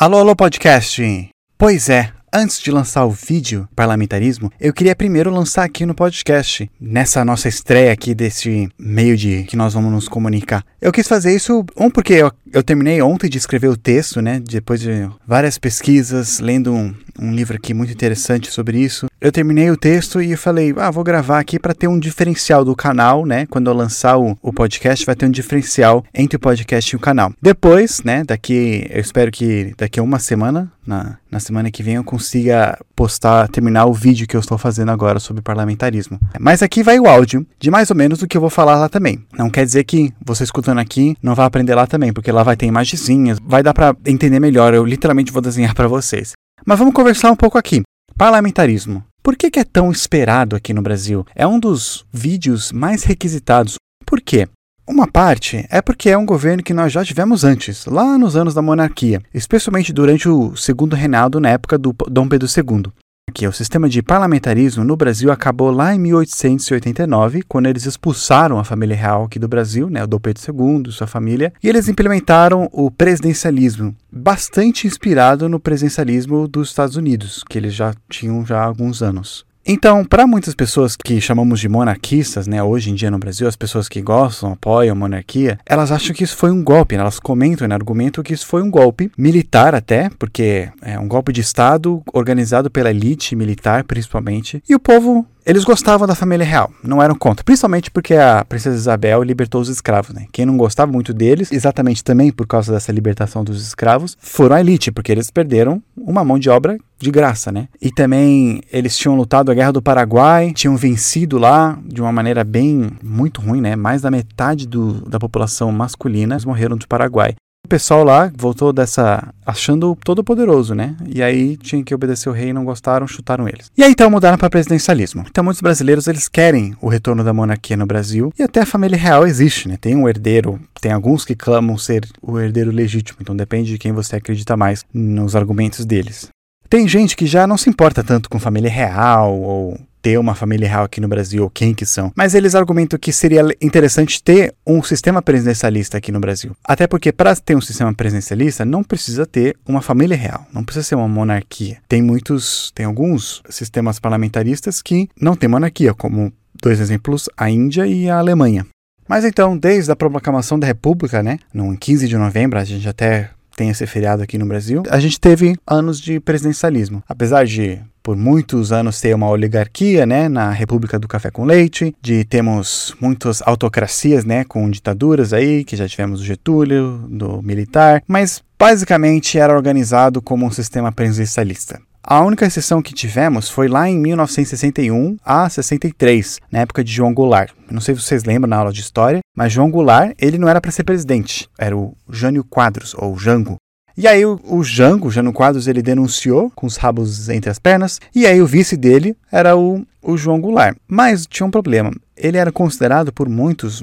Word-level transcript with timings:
Alô, 0.00 0.16
alô, 0.16 0.34
podcast! 0.34 1.28
Pois 1.58 1.90
é, 1.90 2.10
antes 2.32 2.58
de 2.58 2.70
lançar 2.70 3.04
o 3.04 3.10
vídeo 3.10 3.68
Parlamentarismo, 3.76 4.50
eu 4.58 4.72
queria 4.72 4.96
primeiro 4.96 5.30
lançar 5.30 5.62
aqui 5.62 5.84
no 5.84 5.94
podcast, 5.94 6.70
nessa 6.80 7.22
nossa 7.22 7.50
estreia 7.50 7.92
aqui 7.92 8.14
desse 8.14 8.70
meio 8.78 9.14
de 9.14 9.44
que 9.44 9.58
nós 9.58 9.74
vamos 9.74 9.92
nos 9.92 10.08
comunicar. 10.08 10.64
Eu 10.80 10.92
quis 10.92 11.06
fazer 11.06 11.34
isso, 11.34 11.62
um, 11.76 11.90
porque 11.90 12.14
eu, 12.14 12.32
eu 12.50 12.62
terminei 12.62 13.02
ontem 13.02 13.28
de 13.28 13.36
escrever 13.36 13.68
o 13.68 13.76
texto, 13.76 14.22
né? 14.22 14.40
Depois 14.40 14.80
de 14.80 15.08
várias 15.26 15.58
pesquisas, 15.58 16.40
lendo 16.40 16.72
um, 16.72 16.94
um 17.20 17.34
livro 17.34 17.56
aqui 17.56 17.74
muito 17.74 17.92
interessante 17.92 18.50
sobre 18.50 18.78
isso. 18.78 19.06
Eu 19.20 19.30
terminei 19.30 19.70
o 19.70 19.76
texto 19.76 20.22
e 20.22 20.34
falei, 20.36 20.72
ah, 20.78 20.90
vou 20.90 21.04
gravar 21.04 21.38
aqui 21.38 21.58
para 21.58 21.74
ter 21.74 21.86
um 21.86 21.98
diferencial 21.98 22.64
do 22.64 22.74
canal, 22.74 23.26
né? 23.26 23.44
Quando 23.44 23.68
eu 23.68 23.74
lançar 23.74 24.18
o, 24.18 24.38
o 24.40 24.52
podcast, 24.52 25.04
vai 25.04 25.14
ter 25.14 25.26
um 25.26 25.30
diferencial 25.30 26.02
entre 26.14 26.36
o 26.36 26.40
podcast 26.40 26.90
e 26.90 26.96
o 26.96 27.00
canal. 27.00 27.30
Depois, 27.42 28.02
né? 28.02 28.24
Daqui, 28.24 28.86
eu 28.88 29.00
espero 29.00 29.30
que 29.30 29.74
daqui 29.76 30.00
a 30.00 30.02
uma 30.02 30.18
semana, 30.18 30.72
na, 30.86 31.18
na 31.30 31.38
semana 31.38 31.70
que 31.70 31.82
vem, 31.82 31.96
eu 31.96 32.04
consiga 32.04 32.78
postar, 32.96 33.48
terminar 33.48 33.84
o 33.84 33.92
vídeo 33.92 34.26
que 34.26 34.34
eu 34.34 34.40
estou 34.40 34.56
fazendo 34.56 34.90
agora 34.90 35.20
sobre 35.20 35.42
parlamentarismo. 35.42 36.18
Mas 36.38 36.62
aqui 36.62 36.82
vai 36.82 36.98
o 36.98 37.06
áudio 37.06 37.46
de 37.58 37.70
mais 37.70 37.90
ou 37.90 37.96
menos 37.96 38.22
o 38.22 38.26
que 38.26 38.38
eu 38.38 38.40
vou 38.40 38.50
falar 38.50 38.76
lá 38.76 38.88
também. 38.88 39.22
Não 39.36 39.50
quer 39.50 39.66
dizer 39.66 39.84
que 39.84 40.12
você 40.24 40.44
aqui 40.78 41.16
não 41.22 41.34
vai 41.34 41.46
aprender 41.46 41.74
lá 41.74 41.86
também, 41.86 42.12
porque 42.12 42.30
lá 42.30 42.42
vai 42.42 42.56
ter 42.56 42.66
imagenzinhas, 42.66 43.38
vai 43.42 43.62
dar 43.62 43.74
para 43.74 43.96
entender 44.06 44.38
melhor. 44.38 44.74
Eu 44.74 44.84
literalmente 44.84 45.32
vou 45.32 45.42
desenhar 45.42 45.74
para 45.74 45.88
vocês. 45.88 46.32
Mas 46.64 46.78
vamos 46.78 46.94
conversar 46.94 47.32
um 47.32 47.36
pouco 47.36 47.58
aqui. 47.58 47.82
Parlamentarismo. 48.16 49.02
Por 49.22 49.36
que, 49.36 49.50
que, 49.50 49.60
é 49.60 49.64
tão 49.64 49.90
esperado 49.90 50.56
aqui 50.56 50.72
no 50.72 50.82
Brasil? 50.82 51.26
É 51.34 51.46
um 51.46 51.58
dos 51.58 52.06
vídeos 52.12 52.72
mais 52.72 53.02
requisitados. 53.04 53.74
Por 54.06 54.20
quê? 54.20 54.48
Uma 54.86 55.06
parte 55.06 55.66
é 55.70 55.80
porque 55.80 56.10
é 56.10 56.18
um 56.18 56.26
governo 56.26 56.62
que 56.62 56.74
nós 56.74 56.92
já 56.92 57.04
tivemos 57.04 57.44
antes, 57.44 57.86
lá 57.86 58.18
nos 58.18 58.34
anos 58.34 58.54
da 58.54 58.62
monarquia, 58.62 59.22
especialmente 59.32 59.92
durante 59.92 60.28
o 60.28 60.56
segundo 60.56 60.96
reinado 60.96 61.38
na 61.38 61.50
época 61.50 61.78
do 61.78 61.94
Dom 62.08 62.28
Pedro 62.28 62.48
II 62.48 62.92
que 63.30 63.46
o 63.46 63.52
sistema 63.52 63.88
de 63.88 64.02
parlamentarismo 64.02 64.84
no 64.84 64.96
Brasil 64.96 65.30
acabou 65.30 65.70
lá 65.70 65.94
em 65.94 65.98
1889, 65.98 67.42
quando 67.48 67.66
eles 67.66 67.86
expulsaram 67.86 68.58
a 68.58 68.64
família 68.64 68.96
real 68.96 69.24
aqui 69.24 69.38
do 69.38 69.48
Brasil, 69.48 69.88
né, 69.88 70.02
o 70.02 70.06
Dom 70.06 70.18
Pedro 70.18 70.42
II, 70.42 70.92
sua 70.92 71.06
família, 71.06 71.52
e 71.62 71.68
eles 71.68 71.88
implementaram 71.88 72.68
o 72.72 72.90
presidencialismo, 72.90 73.94
bastante 74.10 74.86
inspirado 74.86 75.48
no 75.48 75.60
presidencialismo 75.60 76.48
dos 76.48 76.68
Estados 76.68 76.96
Unidos, 76.96 77.44
que 77.48 77.58
eles 77.58 77.74
já 77.74 77.94
tinham 78.08 78.44
já 78.44 78.60
há 78.60 78.64
alguns 78.64 79.02
anos. 79.02 79.48
Então, 79.66 80.04
para 80.04 80.26
muitas 80.26 80.54
pessoas 80.54 80.96
que 80.96 81.20
chamamos 81.20 81.60
de 81.60 81.68
monarquistas, 81.68 82.46
né, 82.46 82.62
hoje 82.62 82.90
em 82.90 82.94
dia 82.94 83.10
no 83.10 83.18
Brasil, 83.18 83.46
as 83.46 83.56
pessoas 83.56 83.88
que 83.88 84.00
gostam, 84.00 84.52
apoiam 84.52 84.92
a 84.92 84.98
monarquia, 84.98 85.58
elas 85.66 85.92
acham 85.92 86.14
que 86.14 86.24
isso 86.24 86.36
foi 86.36 86.50
um 86.50 86.64
golpe, 86.64 86.96
né? 86.96 87.02
elas 87.02 87.20
comentam 87.20 87.68
e 87.68 87.72
argumentam 87.72 88.24
que 88.24 88.32
isso 88.32 88.46
foi 88.46 88.62
um 88.62 88.70
golpe 88.70 89.12
militar 89.18 89.74
até, 89.74 90.10
porque 90.18 90.70
é 90.82 90.98
um 90.98 91.06
golpe 91.06 91.32
de 91.32 91.42
Estado 91.42 92.02
organizado 92.12 92.70
pela 92.70 92.90
elite 92.90 93.36
militar, 93.36 93.84
principalmente, 93.84 94.62
e 94.68 94.74
o 94.74 94.80
povo 94.80 95.26
eles 95.50 95.64
gostavam 95.64 96.06
da 96.06 96.14
família 96.14 96.46
real, 96.46 96.70
não 96.80 97.02
eram 97.02 97.16
contra, 97.16 97.42
principalmente 97.42 97.90
porque 97.90 98.14
a 98.14 98.44
princesa 98.44 98.76
Isabel 98.76 99.20
libertou 99.24 99.60
os 99.60 99.68
escravos, 99.68 100.14
né? 100.14 100.26
Quem 100.30 100.46
não 100.46 100.56
gostava 100.56 100.92
muito 100.92 101.12
deles, 101.12 101.50
exatamente 101.50 102.04
também 102.04 102.30
por 102.30 102.46
causa 102.46 102.72
dessa 102.72 102.92
libertação 102.92 103.42
dos 103.42 103.60
escravos, 103.60 104.16
foram 104.20 104.54
a 104.54 104.60
elite, 104.60 104.92
porque 104.92 105.10
eles 105.10 105.28
perderam 105.28 105.82
uma 105.96 106.24
mão 106.24 106.38
de 106.38 106.48
obra 106.48 106.78
de 107.00 107.10
graça, 107.10 107.50
né? 107.50 107.66
E 107.82 107.90
também 107.90 108.62
eles 108.72 108.96
tinham 108.96 109.16
lutado 109.16 109.50
a 109.50 109.54
Guerra 109.54 109.72
do 109.72 109.82
Paraguai, 109.82 110.52
tinham 110.52 110.76
vencido 110.76 111.36
lá 111.36 111.76
de 111.84 112.00
uma 112.00 112.12
maneira 112.12 112.44
bem 112.44 112.88
muito 113.02 113.40
ruim, 113.40 113.60
né? 113.60 113.74
Mais 113.74 114.02
da 114.02 114.10
metade 114.10 114.68
do, 114.68 115.00
da 115.08 115.18
população 115.18 115.72
masculina 115.72 116.38
morreram 116.46 116.76
do 116.76 116.86
Paraguai 116.86 117.34
pessoal 117.70 118.02
lá 118.02 118.32
voltou 118.36 118.72
dessa 118.72 119.32
achando 119.46 119.96
todo 120.04 120.24
poderoso, 120.24 120.74
né? 120.74 120.96
E 121.06 121.22
aí 121.22 121.56
tinha 121.56 121.82
que 121.84 121.94
obedecer 121.94 122.28
o 122.28 122.32
rei, 122.32 122.52
não 122.52 122.64
gostaram, 122.64 123.06
chutaram 123.06 123.48
eles. 123.48 123.70
E 123.78 123.84
aí 123.84 123.92
então 123.92 124.10
mudaram 124.10 124.36
para 124.36 124.50
presidencialismo. 124.50 125.24
Então 125.30 125.44
muitos 125.44 125.62
brasileiros 125.62 126.08
eles 126.08 126.28
querem 126.28 126.76
o 126.80 126.88
retorno 126.88 127.22
da 127.22 127.32
monarquia 127.32 127.76
no 127.76 127.86
Brasil 127.86 128.32
e 128.36 128.42
até 128.42 128.60
a 128.60 128.66
família 128.66 128.98
real 128.98 129.24
existe, 129.24 129.68
né? 129.68 129.78
Tem 129.80 129.94
um 129.94 130.08
herdeiro, 130.08 130.60
tem 130.80 130.90
alguns 130.90 131.24
que 131.24 131.36
clamam 131.36 131.78
ser 131.78 132.04
o 132.20 132.40
herdeiro 132.40 132.72
legítimo, 132.72 133.18
então 133.20 133.36
depende 133.36 133.70
de 133.70 133.78
quem 133.78 133.92
você 133.92 134.16
acredita 134.16 134.56
mais 134.56 134.84
nos 134.92 135.36
argumentos 135.36 135.86
deles. 135.86 136.28
Tem 136.68 136.88
gente 136.88 137.16
que 137.16 137.26
já 137.26 137.46
não 137.46 137.56
se 137.56 137.70
importa 137.70 138.02
tanto 138.02 138.28
com 138.28 138.38
família 138.38 138.70
real 138.70 139.36
ou 139.36 139.78
ter 140.02 140.18
uma 140.18 140.34
família 140.34 140.68
real 140.68 140.84
aqui 140.84 141.00
no 141.00 141.08
Brasil, 141.08 141.42
ou 141.42 141.50
quem 141.50 141.74
que 141.74 141.86
são. 141.86 142.12
Mas 142.14 142.34
eles 142.34 142.54
argumentam 142.54 142.98
que 142.98 143.12
seria 143.12 143.42
interessante 143.60 144.22
ter 144.22 144.54
um 144.66 144.82
sistema 144.82 145.22
presidencialista 145.22 145.98
aqui 145.98 146.12
no 146.12 146.20
Brasil. 146.20 146.56
Até 146.64 146.86
porque 146.86 147.12
para 147.12 147.34
ter 147.36 147.56
um 147.56 147.60
sistema 147.60 147.92
presidencialista 147.92 148.64
não 148.64 148.82
precisa 148.82 149.26
ter 149.26 149.56
uma 149.66 149.82
família 149.82 150.16
real, 150.16 150.46
não 150.52 150.64
precisa 150.64 150.84
ser 150.84 150.94
uma 150.94 151.08
monarquia. 151.08 151.78
Tem 151.88 152.02
muitos, 152.02 152.70
tem 152.74 152.86
alguns 152.86 153.42
sistemas 153.48 153.98
parlamentaristas 153.98 154.82
que 154.82 155.08
não 155.20 155.36
tem 155.36 155.48
monarquia, 155.48 155.94
como 155.94 156.32
dois 156.62 156.80
exemplos, 156.80 157.28
a 157.36 157.50
Índia 157.50 157.86
e 157.86 158.08
a 158.08 158.18
Alemanha. 158.18 158.66
Mas 159.08 159.24
então, 159.24 159.58
desde 159.58 159.90
a 159.90 159.96
proclamação 159.96 160.56
da 160.56 160.66
República, 160.66 161.20
né, 161.20 161.38
no 161.52 161.76
15 161.76 162.06
de 162.06 162.16
novembro, 162.16 162.58
a 162.58 162.64
gente 162.64 162.88
até 162.88 163.30
tem 163.60 163.68
esse 163.68 163.86
feriado 163.86 164.22
aqui 164.22 164.38
no 164.38 164.46
Brasil, 164.46 164.82
a 164.88 164.98
gente 164.98 165.20
teve 165.20 165.54
anos 165.66 166.00
de 166.00 166.18
presidencialismo. 166.18 167.02
Apesar 167.06 167.44
de 167.44 167.78
por 168.02 168.16
muitos 168.16 168.72
anos 168.72 168.98
ter 169.02 169.14
uma 169.14 169.28
oligarquia, 169.28 170.06
né, 170.06 170.30
na 170.30 170.50
República 170.50 170.98
do 170.98 171.06
Café 171.06 171.30
com 171.30 171.44
Leite, 171.44 171.94
de 172.00 172.24
temos 172.24 172.96
muitas 172.98 173.42
autocracias, 173.42 174.24
né, 174.24 174.44
com 174.44 174.70
ditaduras 174.70 175.34
aí, 175.34 175.62
que 175.62 175.76
já 175.76 175.86
tivemos 175.86 176.22
o 176.22 176.24
Getúlio, 176.24 177.06
do 177.06 177.42
militar, 177.42 178.02
mas 178.08 178.42
basicamente 178.58 179.38
era 179.38 179.54
organizado 179.54 180.22
como 180.22 180.46
um 180.46 180.50
sistema 180.50 180.90
presidencialista. 180.90 181.78
A 182.02 182.22
única 182.22 182.46
exceção 182.46 182.80
que 182.80 182.94
tivemos 182.94 183.50
foi 183.50 183.68
lá 183.68 183.88
em 183.88 183.98
1961 183.98 185.18
a 185.22 185.48
63, 185.50 186.40
na 186.50 186.60
época 186.60 186.82
de 186.82 186.90
João 186.90 187.12
Goulart. 187.12 187.52
não 187.70 187.80
sei 187.80 187.94
se 187.94 188.00
vocês 188.00 188.24
lembram 188.24 188.48
na 188.48 188.56
aula 188.56 188.72
de 188.72 188.80
história, 188.80 189.20
mas 189.36 189.52
João 189.52 189.70
Goulart, 189.70 190.14
ele 190.18 190.38
não 190.38 190.48
era 190.48 190.62
para 190.62 190.70
ser 190.70 190.82
presidente, 190.82 191.48
era 191.58 191.76
o 191.76 191.94
Jânio 192.08 192.42
Quadros, 192.42 192.94
ou 192.96 193.18
Jango. 193.18 193.56
E 193.96 194.08
aí 194.08 194.24
o, 194.24 194.40
o 194.44 194.64
Jango, 194.64 195.10
Jânio 195.10 195.32
Quadros, 195.32 195.68
ele 195.68 195.82
denunciou 195.82 196.50
com 196.54 196.66
os 196.66 196.76
rabos 196.76 197.28
entre 197.28 197.50
as 197.50 197.58
pernas, 197.58 198.00
e 198.14 198.24
aí 198.26 198.40
o 198.40 198.46
vice 198.46 198.78
dele 198.78 199.14
era 199.30 199.54
o, 199.54 199.84
o 200.02 200.16
João 200.16 200.40
Goulart. 200.40 200.78
Mas 200.88 201.26
tinha 201.26 201.46
um 201.46 201.50
problema, 201.50 201.90
ele 202.16 202.38
era 202.38 202.50
considerado 202.50 203.12
por 203.12 203.28
muitos 203.28 203.82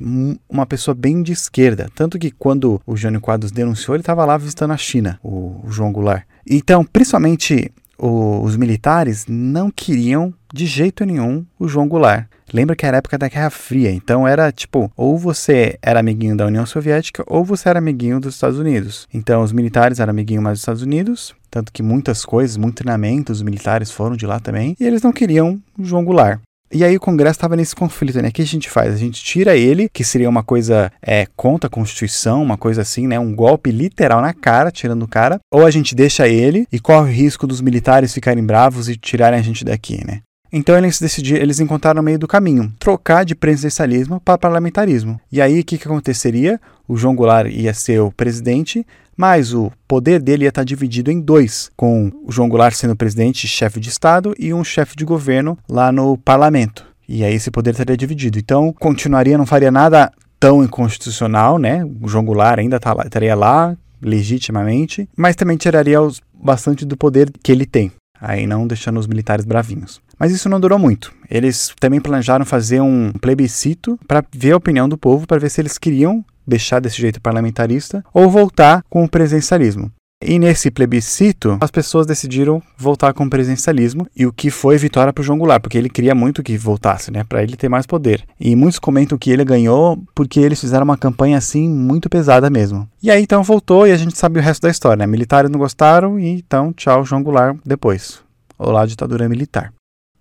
uma 0.50 0.66
pessoa 0.66 0.96
bem 0.96 1.22
de 1.22 1.34
esquerda, 1.34 1.88
tanto 1.94 2.18
que 2.18 2.32
quando 2.32 2.82
o 2.84 2.98
Jânio 2.98 3.22
Quadros 3.22 3.52
denunciou, 3.52 3.96
ele 3.96 4.02
estava 4.02 4.26
lá 4.26 4.38
visitando 4.38 4.74
a 4.74 4.78
China, 4.78 5.20
o, 5.24 5.62
o 5.64 5.72
João 5.72 5.92
Goulart. 5.92 6.24
Então, 6.50 6.84
principalmente 6.84 7.72
o, 7.98 8.42
os 8.42 8.56
militares 8.56 9.26
não 9.28 9.72
queriam 9.72 10.34
de 10.54 10.66
jeito 10.66 11.06
nenhum 11.06 11.46
o 11.60 11.68
João 11.68 11.88
Goulart. 11.88 12.28
Lembra 12.54 12.76
que 12.76 12.86
era 12.86 12.98
época 12.98 13.18
da 13.18 13.28
Guerra 13.28 13.50
Fria, 13.50 13.92
então 13.92 14.26
era 14.26 14.52
tipo, 14.52 14.90
ou 14.96 15.18
você 15.18 15.78
era 15.82 16.00
amiguinho 16.00 16.38
da 16.38 16.46
União 16.46 16.66
Soviética 16.66 17.24
ou 17.28 17.44
você 17.44 17.68
era 17.68 17.80
amiguinho 17.80 18.20
dos 18.20 18.36
Estados 18.36 18.58
Unidos. 18.58 19.08
Então 19.14 19.42
os 19.42 19.52
militares 19.52 20.00
eram 20.00 20.12
amiguinho 20.12 20.42
mais 20.42 20.56
dos 20.56 20.62
Estados 20.62 20.82
Unidos, 20.82 21.36
tanto 21.52 21.74
que 21.74 21.84
muitas 21.84 22.24
coisas, 22.24 22.56
muito 22.56 22.78
treinamento, 22.78 23.34
os 23.34 23.42
militares 23.42 23.92
foram 23.92 24.16
de 24.16 24.26
lá 24.26 24.40
também, 24.40 24.76
e 24.80 24.86
eles 24.86 25.02
não 25.02 25.12
queriam 25.12 25.62
o 25.78 25.84
João 25.84 26.06
Goulart. 26.06 26.40
E 26.72 26.84
aí 26.84 26.96
o 26.96 27.00
Congresso 27.00 27.38
estava 27.38 27.56
nesse 27.56 27.76
conflito, 27.76 28.22
né? 28.22 28.30
O 28.30 28.32
que 28.32 28.42
a 28.42 28.46
gente 28.46 28.70
faz? 28.70 28.94
A 28.94 28.98
gente 28.98 29.24
tira 29.24 29.56
ele, 29.56 29.88
que 29.90 30.04
seria 30.04 30.30
uma 30.30 30.44
coisa 30.44 30.92
é, 31.02 31.26
contra 31.36 31.68
a 31.68 31.72
Constituição, 31.72 32.44
uma 32.44 32.58
coisa 32.58 32.82
assim, 32.82 33.08
né? 33.08 33.18
Um 33.20 33.34
golpe 33.34 33.72
literal 33.72 34.22
na 34.22 34.34
cara, 34.34 34.72
tirando 34.72 35.04
o 35.04 35.08
cara. 35.08 35.40
Ou 35.52 35.66
a 35.66 35.72
gente 35.72 35.96
deixa 35.96 36.28
ele 36.28 36.68
e 36.72 36.80
corre 36.80 37.10
o 37.10 37.14
risco 37.14 37.48
dos 37.48 37.62
militares 37.62 38.14
ficarem 38.14 38.44
bravos 38.44 38.90
e 38.90 38.98
tirarem 38.98 39.40
a 39.40 39.44
gente 39.44 39.64
daqui, 39.64 40.06
né? 40.06 40.22
Então 40.52 40.78
eles 40.78 41.00
decidiram, 41.00 41.42
eles 41.42 41.60
encontraram 41.60 42.02
o 42.02 42.04
meio 42.04 42.20
do 42.20 42.28
caminho, 42.28 42.72
trocar 42.80 43.26
de 43.26 43.36
presidencialismo 43.36 44.20
para 44.20 44.38
parlamentarismo. 44.38 45.20
E 45.32 45.42
aí 45.42 45.60
o 45.60 45.64
que, 45.64 45.78
que 45.78 45.88
aconteceria? 45.88 46.60
O 46.88 46.96
João 46.96 47.16
Goulart 47.16 47.52
ia 47.52 47.74
ser 47.74 48.00
o 48.00 48.12
presidente, 48.12 48.86
mas 49.18 49.54
o 49.54 49.72
poder 49.88 50.22
dele 50.22 50.44
ia 50.46 50.50
estar 50.50 50.64
dividido 50.64 51.12
em 51.12 51.20
dois, 51.20 51.72
com 51.76 52.12
o 52.24 52.32
João 52.32 52.48
Goulart 52.48 52.76
sendo 52.76 52.96
presidente, 52.96 53.48
chefe 53.48 53.80
de 53.80 53.90
Estado, 53.90 54.34
e 54.38 54.54
um 54.54 54.64
chefe 54.64 54.96
de 54.96 55.04
governo 55.04 55.58
lá 55.68 55.92
no 55.92 56.18
parlamento. 56.18 56.86
E 57.10 57.24
aí 57.24 57.34
esse 57.34 57.50
poder 57.50 57.72
estaria 57.72 57.98
dividido. 57.98 58.38
Então 58.38 58.72
continuaria, 58.74 59.38
não 59.38 59.46
faria 59.46 59.72
nada 59.72 60.12
tão 60.40 60.64
inconstitucional, 60.64 61.58
né? 61.58 61.84
O 62.02 62.08
João 62.08 62.24
Goulart 62.24 62.60
ainda 62.60 62.80
tá 62.80 62.94
lá, 62.94 63.04
estaria 63.04 63.34
lá 63.34 63.76
legitimamente, 64.00 65.10
mas 65.18 65.36
também 65.36 65.58
tiraria 65.58 66.00
os, 66.00 66.22
bastante 66.34 66.86
do 66.86 66.96
poder 66.96 67.32
que 67.42 67.52
ele 67.52 67.66
tem 67.66 67.92
aí 68.20 68.48
não 68.48 68.68
deixando 68.68 69.00
os 69.00 69.08
militares 69.08 69.46
bravinhos. 69.46 70.02
Mas 70.20 70.32
isso 70.32 70.50
não 70.50 70.60
durou 70.60 70.80
muito. 70.80 71.14
Eles 71.30 71.74
também 71.80 72.02
planejaram 72.02 72.46
fazer 72.46 72.82
um 72.82 73.12
plebiscito 73.14 74.00
para 74.08 74.24
ver 74.34 74.54
a 74.54 74.58
opinião 74.58 74.90
do 74.90 74.98
povo, 74.98 75.28
para 75.28 75.40
ver 75.40 75.50
se 75.50 75.62
eles 75.62 75.78
queriam 75.78 76.26
deixar 76.48 76.80
desse 76.80 77.02
jeito 77.02 77.22
parlamentarista 77.22 78.04
ou 78.14 78.30
voltar 78.30 78.84
com 78.90 79.04
o 79.04 79.10
presidencialismo. 79.10 79.92
E 80.20 80.40
nesse 80.40 80.72
plebiscito, 80.72 81.60
as 81.62 81.70
pessoas 81.70 82.08
decidiram 82.08 82.62
voltar 82.76 83.14
com 83.14 83.26
o 83.26 83.30
presidencialismo, 83.30 84.08
e 84.16 84.26
o 84.26 84.34
que 84.34 84.50
foi 84.50 84.76
vitória 84.76 85.14
para 85.14 85.22
o 85.22 85.24
João 85.24 85.38
Goulart, 85.38 85.62
porque 85.62 85.78
ele 85.78 85.90
queria 85.90 86.16
muito 86.16 86.42
que 86.42 86.58
voltasse, 86.58 87.12
né, 87.12 87.24
para 87.24 87.44
ele 87.44 87.56
ter 87.56 87.70
mais 87.70 87.86
poder. 87.86 88.24
E 88.40 88.56
muitos 88.56 88.80
comentam 88.80 89.16
que 89.16 89.30
ele 89.30 89.46
ganhou 89.46 90.04
porque 90.16 90.40
eles 90.40 90.60
fizeram 90.60 90.86
uma 90.86 90.98
campanha 90.98 91.38
assim 91.38 91.70
muito 91.70 92.10
pesada 92.10 92.50
mesmo. 92.50 92.90
E 93.02 93.12
aí 93.12 93.22
então 93.22 93.44
voltou 93.44 93.86
e 93.86 93.92
a 93.92 93.98
gente 93.98 94.18
sabe 94.18 94.40
o 94.40 94.42
resto 94.42 94.64
da 94.64 94.72
história, 94.72 95.06
né? 95.06 95.08
Militares 95.08 95.52
não 95.52 95.60
gostaram 95.60 96.20
e 96.20 96.30
então 96.30 96.74
tchau 96.74 97.06
João 97.06 97.22
Goulart 97.22 97.56
depois. 97.64 98.20
Olá 98.58 98.88
ditadura 98.88 99.30
militar. 99.30 99.72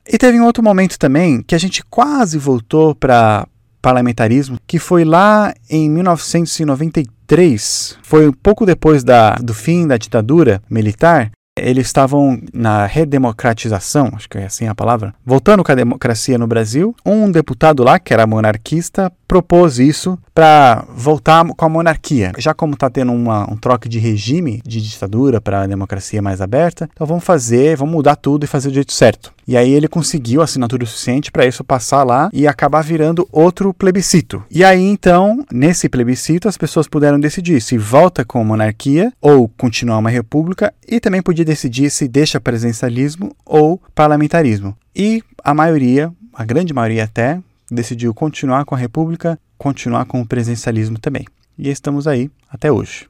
E 0.07 0.19
teve 0.19 0.39
um 0.39 0.45
outro 0.45 0.63
momento 0.63 0.99
também 0.99 1.43
que 1.43 1.55
a 1.55 1.59
gente 1.59 1.83
quase 1.83 2.37
voltou 2.37 2.95
para 2.95 3.49
parlamentarismo, 3.87 4.59
que 4.67 4.81
foi 4.81 5.05
lá 5.05 5.55
em 5.71 5.89
1993, 5.89 7.97
foi 8.03 8.27
um 8.27 8.33
pouco 8.33 8.67
depois 8.67 9.05
da, 9.05 9.37
do 9.37 9.55
fim 9.55 9.87
da 9.87 9.97
ditadura 9.97 10.61
militar. 10.69 11.31
Eles 11.57 11.87
estavam 11.87 12.43
na 12.53 12.85
redemocratização, 12.85 14.11
acho 14.15 14.29
que 14.29 14.39
é 14.39 14.47
assim 14.47 14.67
a 14.67 14.75
palavra, 14.75 15.15
voltando 15.25 15.63
com 15.63 15.71
a 15.71 15.77
democracia 15.77 16.37
no 16.37 16.49
Brasil. 16.49 16.97
Um 17.07 17.31
deputado 17.31 17.85
lá, 17.85 18.01
que 18.01 18.13
era 18.13 18.27
monarquista, 18.27 19.13
propôs 19.29 19.79
isso 19.79 20.19
para 20.35 20.85
voltar 20.91 21.47
com 21.47 21.65
a 21.65 21.69
monarquia. 21.69 22.33
Já 22.37 22.53
como 22.53 22.75
está 22.75 22.91
tendo 22.91 23.13
uma, 23.13 23.49
um 23.49 23.57
troque 23.57 23.89
de 23.89 24.01
regime 24.01 24.61
de 24.67 24.83
ditadura 24.83 25.41
para 25.41 25.63
a 25.63 25.67
democracia 25.67 26.21
mais 26.21 26.41
aberta, 26.41 26.91
então 26.93 27.07
vamos 27.07 27.23
fazer, 27.23 27.77
vamos 27.77 27.95
mudar 27.95 28.17
tudo 28.17 28.43
e 28.43 28.49
fazer 28.49 28.69
do 28.69 28.75
jeito 28.75 28.93
certo. 28.93 29.33
E 29.47 29.57
aí 29.57 29.73
ele 29.73 29.89
conseguiu 29.89 30.43
assinatura 30.43 30.85
suficiente 30.85 31.31
para 31.31 31.47
isso 31.47 31.63
passar 31.63 32.03
lá 32.03 32.29
e 32.33 32.47
acabar 32.47 32.83
virando 32.83 33.29
outro 33.31 33.73
plebiscito. 33.73 34.43
E 34.51 34.65
aí 34.65 34.83
então, 34.83 35.45
nesse 35.53 35.89
plebiscito, 35.89 36.49
as 36.49 36.57
pessoas 36.57 36.89
puderam 36.89 37.21
decidir 37.21 37.61
se 37.61 37.79
volta 37.79 38.25
com 38.25 38.45
monarquia 38.45 39.13
ou 39.21 39.49
continuar 39.49 39.99
uma 39.99 40.11
república 40.11 40.75
e 40.87 40.99
também 40.99 41.23
podia 41.23 41.45
decidir 41.45 41.91
se 41.91 42.09
deixa 42.09 42.41
presidencialismo 42.41 43.35
ou 43.45 43.81
parlamentarismo. 43.95 44.77
E 44.95 45.23
a 45.45 45.55
maioria, 45.55 46.13
a 46.35 46.45
grande 46.45 46.75
maioria 46.75 47.05
até, 47.05 47.41
decidiu 47.71 48.13
continuar 48.15 48.65
com 48.65 48.75
a 48.75 48.79
República, 48.79 49.39
continuar 49.59 50.05
com 50.07 50.21
o 50.21 50.27
presencialismo 50.27 50.99
também. 50.99 51.25
E 51.59 51.71
estamos 51.71 52.07
aí 52.07 52.31
até 52.51 52.71
hoje. 52.71 53.07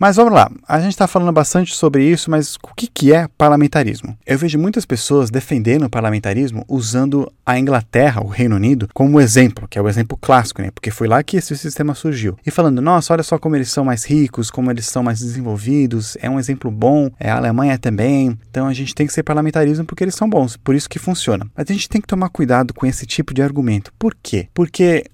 Mas 0.00 0.16
vamos 0.16 0.32
lá, 0.32 0.50
a 0.66 0.80
gente 0.80 0.92
está 0.92 1.06
falando 1.06 1.30
bastante 1.30 1.74
sobre 1.74 2.02
isso, 2.02 2.30
mas 2.30 2.56
o 2.62 2.74
que, 2.74 2.86
que 2.86 3.12
é 3.12 3.28
parlamentarismo? 3.36 4.16
Eu 4.26 4.38
vejo 4.38 4.58
muitas 4.58 4.86
pessoas 4.86 5.28
defendendo 5.28 5.84
o 5.84 5.90
parlamentarismo 5.90 6.64
usando 6.66 7.30
a 7.44 7.58
Inglaterra, 7.58 8.22
o 8.24 8.28
Reino 8.28 8.56
Unido, 8.56 8.88
como 8.94 9.20
exemplo, 9.20 9.68
que 9.68 9.78
é 9.78 9.82
o 9.82 9.90
exemplo 9.90 10.16
clássico, 10.16 10.62
né? 10.62 10.70
Porque 10.70 10.90
foi 10.90 11.06
lá 11.06 11.22
que 11.22 11.36
esse 11.36 11.54
sistema 11.54 11.94
surgiu. 11.94 12.34
E 12.46 12.50
falando, 12.50 12.80
nossa, 12.80 13.12
olha 13.12 13.22
só 13.22 13.38
como 13.38 13.56
eles 13.56 13.70
são 13.70 13.84
mais 13.84 14.06
ricos, 14.06 14.50
como 14.50 14.70
eles 14.70 14.86
são 14.86 15.02
mais 15.02 15.18
desenvolvidos, 15.20 16.16
é 16.22 16.30
um 16.30 16.38
exemplo 16.38 16.70
bom, 16.70 17.10
é 17.20 17.30
a 17.30 17.36
Alemanha 17.36 17.76
também. 17.76 18.38
Então 18.50 18.68
a 18.68 18.72
gente 18.72 18.94
tem 18.94 19.06
que 19.06 19.12
ser 19.12 19.22
parlamentarismo 19.22 19.84
porque 19.84 20.02
eles 20.02 20.14
são 20.14 20.30
bons, 20.30 20.56
por 20.56 20.74
isso 20.74 20.88
que 20.88 20.98
funciona. 20.98 21.46
Mas 21.54 21.68
a 21.68 21.74
gente 21.74 21.90
tem 21.90 22.00
que 22.00 22.08
tomar 22.08 22.30
cuidado 22.30 22.72
com 22.72 22.86
esse 22.86 23.04
tipo 23.04 23.34
de 23.34 23.42
argumento. 23.42 23.92
Por 23.98 24.16
quê? 24.22 24.48
Porque 24.54 25.04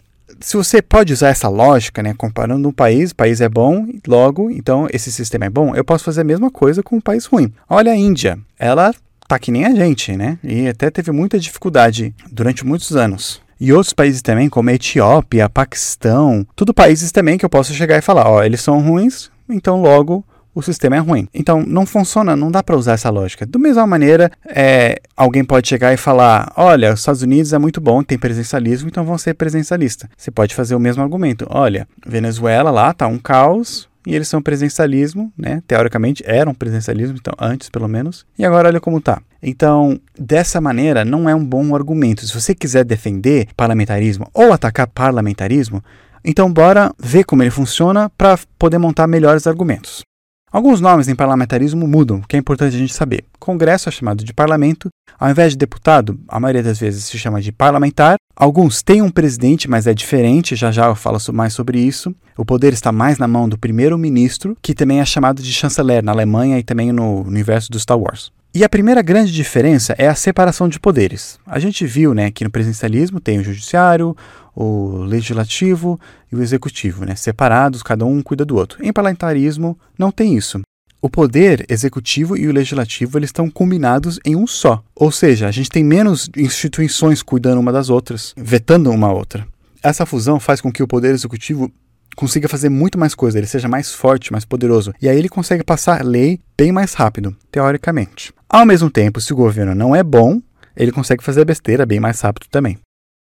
se 0.41 0.57
você 0.57 0.83
pode 0.83 1.13
usar 1.13 1.29
essa 1.29 1.49
lógica, 1.49 2.03
né, 2.03 2.15
comparando 2.17 2.69
um 2.69 2.73
país, 2.73 3.11
o 3.11 3.17
país 3.17 3.41
é 3.41 3.49
bom, 3.49 3.87
logo, 4.07 4.51
então 4.51 4.87
esse 4.93 5.11
sistema 5.11 5.47
é 5.47 5.51
bom, 5.51 5.75
eu 5.75 5.85
posso 5.85 6.05
fazer 6.05 6.21
a 6.21 6.25
mesma 6.25 6.51
coisa 6.51 6.83
com 6.83 6.97
um 6.97 7.01
país 7.01 7.25
ruim. 7.27 7.53
Olha 7.69 7.93
a 7.93 7.97
Índia, 7.97 8.39
ela 8.59 8.95
tá 9.29 9.39
que 9.39 9.51
nem 9.51 9.65
a 9.65 9.75
gente, 9.75 10.17
né? 10.17 10.39
E 10.43 10.69
até 10.69 10.91
teve 10.91 11.11
muita 11.11 11.39
dificuldade 11.39 12.15
durante 12.31 12.65
muitos 12.65 12.95
anos. 12.97 13.41
E 13.59 13.73
outros 13.73 13.95
países 13.95 14.21
também, 14.21 14.49
como 14.49 14.69
a 14.69 14.75
Etiópia, 14.75 15.49
Paquistão, 15.49 16.47
tudo 16.55 16.75
países 16.75 17.11
também 17.11 17.39
que 17.39 17.45
eu 17.45 17.51
posso 17.51 17.73
chegar 17.73 17.97
e 17.97 18.03
falar, 18.03 18.29
ó, 18.29 18.43
eles 18.43 18.61
são 18.61 18.81
ruins, 18.81 19.31
então 19.49 19.81
logo 19.81 20.25
o 20.57 20.63
sistema 20.63 20.97
é 20.97 20.99
ruim. 20.99 21.29
Então, 21.35 21.63
não 21.67 21.85
funciona, 21.85 22.35
não 22.35 22.51
dá 22.51 22.63
para 22.63 22.75
usar 22.75 22.95
essa 22.95 23.11
lógica. 23.11 23.45
Da 23.45 23.59
mesma 23.59 23.87
maneira, 23.87 24.33
é, 24.47 24.99
alguém 25.15 25.45
pode 25.45 25.69
chegar 25.69 25.93
e 25.93 25.99
falar: 25.99 26.51
olha, 26.57 26.95
os 26.95 27.01
Estados 27.01 27.21
Unidos 27.21 27.53
é 27.53 27.59
muito 27.59 27.79
bom, 27.79 28.03
tem 28.03 28.19
presencialismo, 28.19 28.89
então 28.89 29.05
vão 29.05 29.19
ser 29.19 29.35
presencialistas. 29.35 30.09
Você 30.17 30.31
pode 30.31 30.55
fazer 30.55 30.75
o 30.75 30.81
mesmo 30.81 31.03
argumento: 31.03 31.47
olha, 31.51 31.87
Venezuela 32.07 32.71
lá 32.71 32.95
tá 32.95 33.07
um 33.07 33.19
caos, 33.19 33.87
e 34.07 34.15
eles 34.15 34.29
são 34.29 34.41
presencialismo, 34.41 35.31
né? 35.37 35.63
Teoricamente 35.69 36.23
eram 36.25 36.55
presencialismo, 36.55 37.19
então 37.21 37.35
antes 37.39 37.69
pelo 37.69 37.87
menos. 37.87 38.25
E 38.39 38.45
agora 38.45 38.69
olha 38.69 38.81
como 38.81 38.99
tá. 38.99 39.21
Então, 39.43 40.01
dessa 40.19 40.59
maneira, 40.59 41.05
não 41.05 41.29
é 41.29 41.35
um 41.35 41.45
bom 41.45 41.75
argumento. 41.75 42.25
Se 42.25 42.33
você 42.33 42.55
quiser 42.55 42.85
defender 42.85 43.49
parlamentarismo 43.55 44.27
ou 44.33 44.55
atacar 44.55 44.87
parlamentarismo, 44.87 45.85
então 46.25 46.51
bora 46.51 46.93
ver 46.99 47.25
como 47.25 47.43
ele 47.43 47.51
funciona 47.51 48.11
para 48.17 48.39
poder 48.59 48.79
montar 48.79 49.07
melhores 49.07 49.47
argumentos. 49.47 50.06
Alguns 50.53 50.81
nomes 50.81 51.09
em 51.09 51.15
parlamentarismo 51.15 51.89
mudam, 51.89 52.19
o 52.19 52.27
que 52.27 52.37
é 52.37 52.39
importante 52.39 52.77
a 52.77 52.79
gente 52.79 52.95
saber. 52.95 53.25
Congresso 53.39 53.89
é 53.89 53.93
chamado 53.93 54.25
de 54.25 54.33
parlamento, 54.33 54.89
ao 55.19 55.31
invés 55.31 55.53
de 55.53 55.59
deputado, 55.59 56.19
a 56.29 56.39
maioria 56.39 56.63
das 56.63 56.79
vezes 56.79 57.05
se 57.05 57.19
chama 57.19 57.41
de 57.41 57.51
parlamentar. 57.51 58.17
Alguns 58.35 58.83
têm 58.83 59.01
um 59.01 59.11
presidente, 59.11 59.69
mas 59.69 59.87
é 59.87 59.95
diferente, 59.95 60.55
já 60.55 60.71
já 60.71 60.87
eu 60.87 60.95
falo 60.95 61.19
mais 61.33 61.55
sobre 61.55 61.81
isso. 61.81 62.15
O 62.37 62.45
poder 62.45 62.73
está 62.73 62.93
mais 62.93 63.19
na 63.19 63.27
mão 63.27 63.49
do 63.49 63.59
primeiro-ministro, 63.59 64.57
que 64.61 64.75
também 64.75 65.01
é 65.01 65.05
chamado 65.05 65.43
de 65.43 65.53
chanceler 65.53 66.05
na 66.05 66.13
Alemanha 66.13 66.59
e 66.59 66.63
também 66.63 66.93
no 66.93 67.23
universo 67.23 67.71
do 67.73 67.81
Star 67.81 67.99
Wars. 67.99 68.31
E 68.55 68.65
a 68.65 68.69
primeira 68.69 69.03
grande 69.03 69.33
diferença 69.33 69.95
é 69.99 70.07
a 70.09 70.15
separação 70.15 70.69
de 70.69 70.81
poderes. 70.81 71.39
A 71.47 71.59
gente 71.59 71.87
viu 71.87 72.15
né, 72.15 72.31
que 72.31 72.45
no 72.45 72.51
presidencialismo 72.51 73.21
tem 73.21 73.39
o 73.39 73.45
judiciário, 73.45 74.17
o 74.57 75.05
legislativo 75.05 76.01
e 76.33 76.37
o 76.37 76.43
executivo, 76.43 77.05
né, 77.05 77.15
separados, 77.15 77.83
cada 77.83 78.07
um 78.07 78.23
cuida 78.23 78.45
do 78.45 78.57
outro. 78.57 78.83
Em 78.83 78.93
parlamentarismo 78.93 79.79
não 79.99 80.11
tem 80.11 80.35
isso. 80.35 80.63
O 81.03 81.11
poder 81.11 81.67
executivo 81.69 82.37
e 82.37 82.49
o 82.49 82.53
legislativo 82.53 83.19
eles 83.19 83.29
estão 83.29 83.51
combinados 83.51 84.19
em 84.25 84.35
um 84.35 84.47
só. 84.47 84.83
Ou 84.95 85.13
seja, 85.13 85.47
a 85.47 85.51
gente 85.51 85.69
tem 85.69 85.85
menos 85.85 86.31
instituições 86.35 87.23
cuidando 87.23 87.61
uma 87.61 87.71
das 87.71 87.91
outras, 87.91 88.33
vetando 88.37 88.91
uma 88.91 89.13
outra. 89.13 89.47
Essa 89.83 90.07
fusão 90.07 90.41
faz 90.41 90.61
com 90.61 90.73
que 90.73 90.83
o 90.83 90.89
poder 90.89 91.15
executivo 91.15 91.71
consiga 92.17 92.49
fazer 92.49 92.71
muito 92.71 92.99
mais 92.99 93.15
coisa, 93.15 93.39
ele 93.39 93.47
seja 93.47 93.69
mais 93.69 93.93
forte, 93.93 94.33
mais 94.33 94.47
poderoso. 94.47 94.95
E 95.01 95.09
aí 95.09 95.19
ele 95.19 95.29
consegue 95.29 95.63
passar 95.63 96.03
lei 96.03 96.41
bem 96.57 96.73
mais 96.73 96.95
rápido, 96.95 97.37
teoricamente. 97.53 98.33
Ao 98.49 98.65
mesmo 98.65 98.91
tempo, 98.91 99.21
se 99.21 99.35
o 99.35 99.37
governo 99.37 99.75
não 99.75 99.95
é 99.95 100.03
bom, 100.03 100.41
ele 100.75 100.91
consegue 100.91 101.23
fazer 101.23 101.45
besteira 101.45 101.85
bem 101.85 102.01
mais 102.01 102.21
rápido 102.21 102.47
também. 102.51 102.79